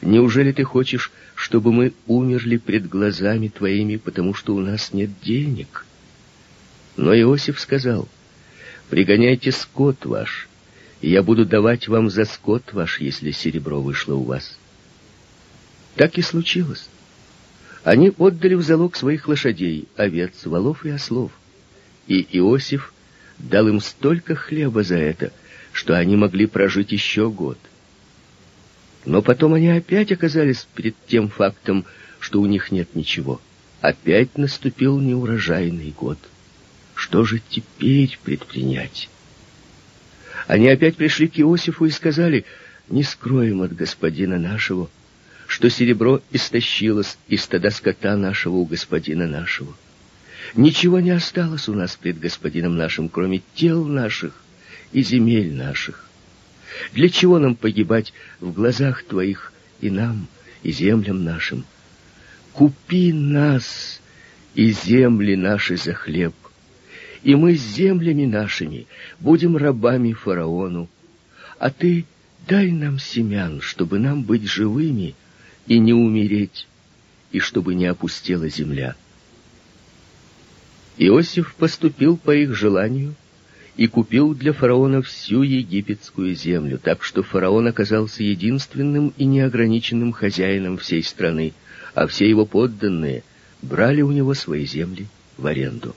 Неужели 0.01 0.51
ты 0.51 0.63
хочешь, 0.63 1.11
чтобы 1.33 1.71
мы 1.71 1.93
умерли 2.07 2.57
пред 2.57 2.87
глазами 2.87 3.47
твоими, 3.47 3.95
потому 3.97 4.33
что 4.33 4.55
у 4.55 4.59
нас 4.59 4.93
нет 4.93 5.09
денег?» 5.23 5.85
Но 6.97 7.15
Иосиф 7.15 7.59
сказал,— 7.59 8.07
Пригоняйте 8.93 9.51
скот 9.51 10.05
ваш, 10.05 10.47
и 11.01 11.09
я 11.09 11.23
буду 11.23 11.47
давать 11.47 11.87
вам 11.87 12.11
за 12.11 12.25
скот 12.25 12.73
ваш, 12.73 12.99
если 12.99 13.31
серебро 13.31 13.81
вышло 13.81 14.13
у 14.13 14.21
вас. 14.21 14.55
Так 15.95 16.19
и 16.19 16.21
случилось. 16.21 16.87
Они 17.83 18.11
отдали 18.15 18.53
в 18.53 18.61
залог 18.61 18.95
своих 18.95 19.27
лошадей, 19.27 19.87
овец, 19.95 20.45
волов 20.45 20.85
и 20.85 20.91
ослов. 20.91 21.31
И 22.05 22.21
Иосиф 22.37 22.93
дал 23.39 23.67
им 23.67 23.81
столько 23.81 24.35
хлеба 24.35 24.83
за 24.83 24.97
это, 24.97 25.33
что 25.71 25.97
они 25.97 26.15
могли 26.15 26.45
прожить 26.45 26.91
еще 26.91 27.31
год. 27.31 27.57
Но 29.05 29.23
потом 29.23 29.55
они 29.55 29.69
опять 29.69 30.11
оказались 30.11 30.67
перед 30.75 30.95
тем 31.07 31.29
фактом, 31.29 31.85
что 32.19 32.39
у 32.41 32.45
них 32.45 32.71
нет 32.71 32.93
ничего. 32.93 33.41
Опять 33.81 34.37
наступил 34.37 34.99
неурожайный 34.99 35.91
год. 35.99 36.19
Что 36.95 37.25
же 37.25 37.41
теперь 37.49 38.17
предпринять? 38.23 39.09
Они 40.47 40.67
опять 40.67 40.95
пришли 40.95 41.27
к 41.27 41.39
Иосифу 41.39 41.85
и 41.85 41.89
сказали, 41.89 42.45
«Не 42.89 43.03
скроем 43.03 43.61
от 43.61 43.75
господина 43.75 44.37
нашего, 44.37 44.89
что 45.47 45.69
серебро 45.69 46.21
истощилось 46.31 47.17
из 47.27 47.43
стада 47.43 47.69
скота 47.69 48.17
нашего 48.17 48.55
у 48.55 48.65
господина 48.65 49.27
нашего. 49.27 49.75
Ничего 50.55 50.99
не 50.99 51.11
осталось 51.11 51.69
у 51.69 51.73
нас 51.73 51.95
пред 51.95 52.19
господином 52.19 52.75
нашим, 52.75 53.09
кроме 53.09 53.41
тел 53.55 53.85
наших 53.85 54.33
и 54.91 55.01
земель 55.01 55.53
наших. 55.53 56.09
Для 56.91 57.09
чего 57.09 57.39
нам 57.39 57.55
погибать 57.55 58.13
в 58.39 58.51
глазах 58.51 59.03
твоих 59.03 59.53
и 59.79 59.89
нам, 59.89 60.27
и 60.63 60.71
землям 60.71 61.23
нашим? 61.23 61.65
Купи 62.51 63.13
нас 63.13 64.01
и 64.55 64.71
земли 64.71 65.35
наши 65.35 65.77
за 65.77 65.93
хлеб, 65.93 66.33
и 67.23 67.35
мы 67.35 67.55
с 67.55 67.61
землями 67.61 68.25
нашими 68.25 68.85
будем 69.19 69.57
рабами 69.57 70.13
фараону. 70.13 70.89
А 71.57 71.69
ты 71.69 72.05
дай 72.47 72.71
нам 72.71 72.99
семян, 72.99 73.61
чтобы 73.61 73.99
нам 73.99 74.23
быть 74.23 74.43
живыми 74.43 75.15
и 75.65 75.79
не 75.79 75.93
умереть, 75.93 76.67
и 77.31 77.39
чтобы 77.39 77.75
не 77.75 77.85
опустела 77.85 78.49
земля. 78.49 78.95
Иосиф 80.97 81.55
поступил 81.55 82.17
по 82.17 82.35
их 82.35 82.53
желанию 82.53 83.15
и 83.77 83.87
купил 83.87 84.35
для 84.35 84.53
фараона 84.53 85.01
всю 85.01 85.41
египетскую 85.41 86.35
землю, 86.35 86.77
так 86.77 87.03
что 87.03 87.23
фараон 87.23 87.67
оказался 87.67 88.21
единственным 88.21 89.13
и 89.17 89.25
неограниченным 89.25 90.11
хозяином 90.11 90.77
всей 90.77 91.01
страны, 91.01 91.53
а 91.95 92.05
все 92.05 92.29
его 92.29 92.45
подданные 92.45 93.23
брали 93.61 94.01
у 94.01 94.11
него 94.11 94.33
свои 94.33 94.65
земли 94.65 95.07
в 95.37 95.47
аренду. 95.47 95.95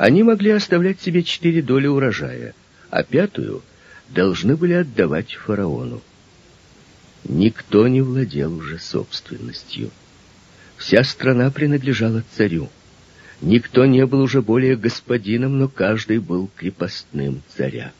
Они 0.00 0.22
могли 0.22 0.52
оставлять 0.52 1.02
себе 1.02 1.22
четыре 1.22 1.60
доли 1.60 1.86
урожая, 1.86 2.54
а 2.88 3.02
пятую 3.02 3.60
должны 4.08 4.56
были 4.56 4.72
отдавать 4.72 5.34
фараону. 5.34 6.00
Никто 7.24 7.86
не 7.86 8.00
владел 8.00 8.56
уже 8.56 8.78
собственностью. 8.78 9.90
Вся 10.78 11.04
страна 11.04 11.50
принадлежала 11.50 12.24
царю. 12.34 12.70
Никто 13.42 13.84
не 13.84 14.06
был 14.06 14.22
уже 14.22 14.40
более 14.40 14.74
господином, 14.74 15.58
но 15.58 15.68
каждый 15.68 16.18
был 16.18 16.48
крепостным 16.56 17.42
царя. 17.54 17.92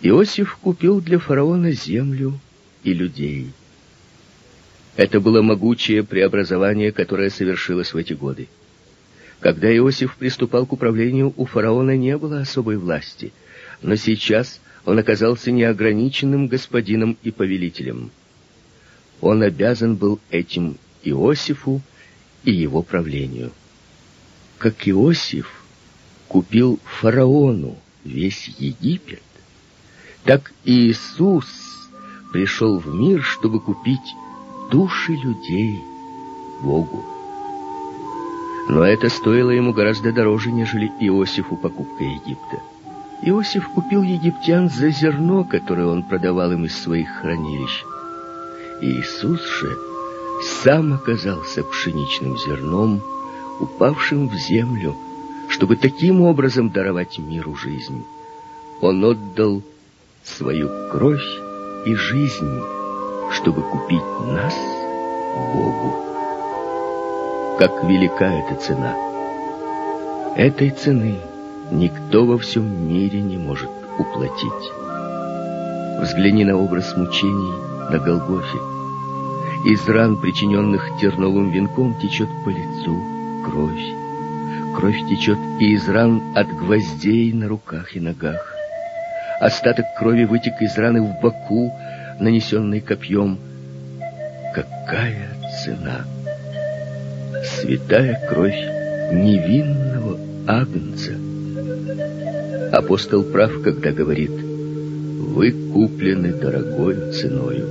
Иосиф 0.00 0.56
купил 0.56 1.02
для 1.02 1.18
фараона 1.18 1.72
землю 1.72 2.40
и 2.82 2.94
людей. 2.94 3.52
Это 4.96 5.20
было 5.20 5.42
могучее 5.42 6.02
преобразование, 6.02 6.92
которое 6.92 7.28
совершилось 7.28 7.92
в 7.92 7.98
эти 7.98 8.14
годы. 8.14 8.48
Когда 9.40 9.74
Иосиф 9.76 10.16
приступал 10.16 10.66
к 10.66 10.72
управлению, 10.72 11.34
у 11.36 11.44
фараона 11.44 11.96
не 11.96 12.16
было 12.16 12.40
особой 12.40 12.76
власти, 12.76 13.32
но 13.82 13.96
сейчас 13.96 14.60
он 14.84 14.98
оказался 14.98 15.50
неограниченным 15.50 16.48
господином 16.48 17.16
и 17.22 17.30
повелителем. 17.30 18.10
он 19.20 19.42
обязан 19.42 19.96
был 19.96 20.20
этим 20.30 20.76
Иосифу 21.02 21.80
и 22.44 22.52
его 22.52 22.82
правлению. 22.82 23.52
Как 24.58 24.88
Иосиф 24.88 25.64
купил 26.28 26.78
фараону 26.84 27.78
весь 28.04 28.48
Египет, 28.58 29.22
так 30.24 30.52
Иисус 30.64 31.46
пришел 32.32 32.78
в 32.78 32.94
мир, 32.94 33.22
чтобы 33.22 33.60
купить 33.60 34.14
души 34.70 35.12
людей 35.12 35.78
Богу. 36.62 37.13
Но 38.68 38.84
это 38.84 39.08
стоило 39.08 39.50
ему 39.50 39.72
гораздо 39.72 40.12
дороже, 40.12 40.50
нежели 40.50 40.90
Иосифу 41.00 41.56
покупка 41.56 42.02
Египта. 42.04 42.60
Иосиф 43.22 43.68
купил 43.68 44.02
египтян 44.02 44.68
за 44.68 44.90
зерно, 44.90 45.44
которое 45.44 45.86
он 45.86 46.02
продавал 46.02 46.52
им 46.52 46.64
из 46.64 46.76
своих 46.76 47.08
хранилищ. 47.20 47.84
Иисус 48.80 49.40
же 49.60 49.78
сам 50.62 50.92
оказался 50.94 51.62
пшеничным 51.62 52.36
зерном, 52.38 53.00
упавшим 53.60 54.28
в 54.28 54.34
землю, 54.34 54.96
чтобы 55.48 55.76
таким 55.76 56.22
образом 56.22 56.70
даровать 56.70 57.18
миру 57.18 57.54
жизнь. 57.54 58.04
Он 58.80 59.04
отдал 59.04 59.62
свою 60.22 60.68
кровь 60.90 61.24
и 61.86 61.94
жизнь, 61.94 62.60
чтобы 63.30 63.62
купить 63.62 64.02
нас 64.26 64.54
Богу. 65.54 66.03
Как 67.58 67.84
велика 67.84 68.32
эта 68.32 68.56
цена! 68.56 68.96
Этой 70.36 70.70
цены 70.70 71.14
никто 71.70 72.26
во 72.26 72.36
всем 72.36 72.88
мире 72.88 73.20
не 73.20 73.38
может 73.38 73.70
уплатить. 73.96 74.72
Взгляни 76.00 76.44
на 76.44 76.56
образ 76.56 76.96
мучений 76.96 77.52
на 77.92 77.98
Голгофе. 77.98 78.58
Из 79.66 79.88
ран, 79.88 80.20
причиненных 80.20 80.98
терновым 81.00 81.52
венком, 81.52 81.94
течет 82.00 82.28
по 82.44 82.48
лицу 82.50 82.98
кровь. 83.44 84.74
Кровь 84.74 84.98
течет 85.08 85.38
и 85.60 85.74
из 85.74 85.88
ран 85.88 86.20
от 86.34 86.48
гвоздей 86.48 87.32
на 87.32 87.46
руках 87.46 87.94
и 87.94 88.00
ногах. 88.00 88.52
Остаток 89.38 89.86
крови 89.96 90.24
вытек 90.24 90.60
из 90.60 90.76
раны 90.76 91.02
в 91.02 91.20
боку, 91.20 91.72
нанесенной 92.18 92.80
копьем. 92.80 93.38
Какая 94.52 95.28
цена! 95.62 96.04
Святая 97.64 98.20
кровь 98.28 98.60
невинного 99.10 100.18
агнца. 100.46 101.14
Апостол 102.76 103.24
прав, 103.24 103.62
когда 103.62 103.90
говорит, 103.90 104.32
вы 104.32 105.50
куплены 105.72 106.34
дорогой 106.34 107.10
ценою. 107.12 107.66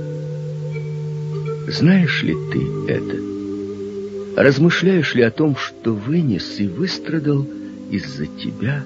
Знаешь 1.68 2.24
ли 2.24 2.34
ты 2.52 2.92
это? 2.92 4.42
Размышляешь 4.42 5.14
ли 5.14 5.22
о 5.22 5.30
том, 5.30 5.54
что 5.54 5.94
вынес 5.94 6.58
и 6.58 6.66
выстрадал 6.66 7.46
из-за 7.92 8.26
тебя 8.26 8.82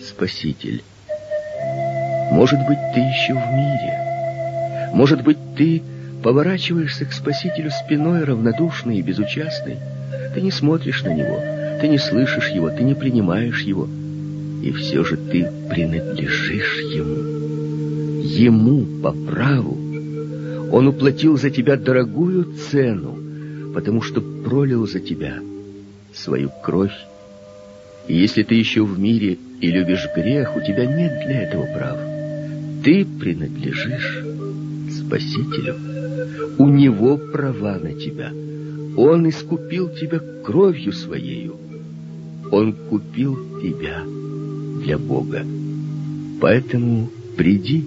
Спаситель? 0.00 0.84
Может 2.30 2.60
быть, 2.68 2.78
ты 2.94 3.00
еще 3.00 3.34
в 3.34 3.52
мире. 3.52 4.92
Может 4.94 5.24
быть, 5.24 5.38
ты 5.56 5.82
поворачиваешься 6.22 7.04
к 7.04 7.12
Спасителю 7.12 7.72
спиной 7.72 8.22
равнодушной 8.22 8.98
и 8.98 9.02
безучастной. 9.02 9.78
Ты 10.36 10.42
не 10.42 10.50
смотришь 10.50 11.02
на 11.02 11.14
Него, 11.14 11.40
ты 11.80 11.88
не 11.88 11.96
слышишь 11.96 12.50
Его, 12.50 12.68
ты 12.68 12.82
не 12.82 12.94
принимаешь 12.94 13.62
Его. 13.62 13.88
И 14.62 14.70
все 14.70 15.02
же 15.02 15.16
ты 15.16 15.50
принадлежишь 15.70 16.78
Ему. 16.94 18.20
Ему 18.22 18.84
по 19.02 19.12
праву. 19.12 19.78
Он 20.70 20.88
уплатил 20.88 21.38
за 21.38 21.48
тебя 21.48 21.78
дорогую 21.78 22.52
цену, 22.70 23.16
потому 23.72 24.02
что 24.02 24.20
пролил 24.20 24.86
за 24.86 25.00
тебя 25.00 25.38
свою 26.12 26.50
кровь. 26.62 26.92
И 28.06 28.14
если 28.14 28.42
ты 28.42 28.56
еще 28.56 28.84
в 28.84 28.98
мире 28.98 29.38
и 29.62 29.70
любишь 29.70 30.06
грех, 30.14 30.54
у 30.54 30.60
тебя 30.60 30.84
нет 30.84 31.12
для 31.26 31.44
этого 31.44 31.64
права. 31.64 32.02
Ты 32.84 33.06
принадлежишь 33.06 34.22
Спасителю. 34.90 35.76
У 36.58 36.68
Него 36.68 37.16
права 37.16 37.78
на 37.78 37.94
тебя. 37.94 38.32
Он 38.96 39.28
искупил 39.28 39.90
тебя 39.90 40.20
кровью 40.44 40.92
Своею. 40.92 41.56
Он 42.50 42.72
купил 42.72 43.60
тебя 43.60 44.02
для 44.82 44.96
Бога. 44.96 45.44
Поэтому 46.40 47.10
приди 47.36 47.84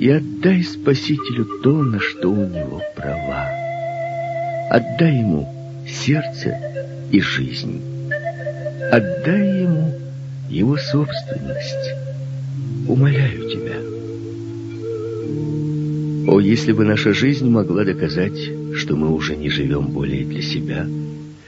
и 0.00 0.10
отдай 0.10 0.62
Спасителю 0.62 1.44
то, 1.62 1.82
на 1.82 2.00
что 2.00 2.30
у 2.30 2.48
Него 2.48 2.82
права. 2.96 3.48
Отдай 4.70 5.18
Ему 5.18 5.48
сердце 5.86 6.58
и 7.12 7.20
жизнь. 7.20 7.80
Отдай 8.90 9.62
Ему 9.62 9.92
Его 10.48 10.76
собственность. 10.76 11.94
Умоляю 12.88 13.48
тебя. 13.50 13.97
О, 16.30 16.40
если 16.40 16.72
бы 16.72 16.84
наша 16.84 17.14
жизнь 17.14 17.48
могла 17.48 17.84
доказать, 17.84 18.38
что 18.74 18.96
мы 18.96 19.08
уже 19.08 19.34
не 19.34 19.48
живем 19.48 19.86
более 19.86 20.26
для 20.26 20.42
себя, 20.42 20.86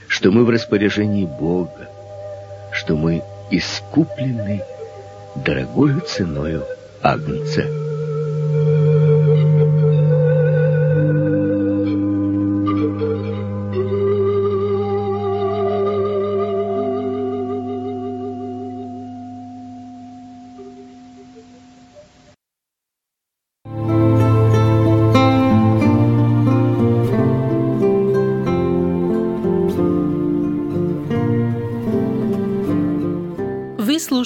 что 0.07 0.31
мы 0.31 0.43
в 0.43 0.49
распоряжении 0.49 1.27
Бога, 1.27 1.87
что 2.73 2.97
мы 2.97 3.21
искуплены 3.51 4.63
дорогою 5.35 6.01
ценою 6.01 6.63
Агнца. 6.99 7.80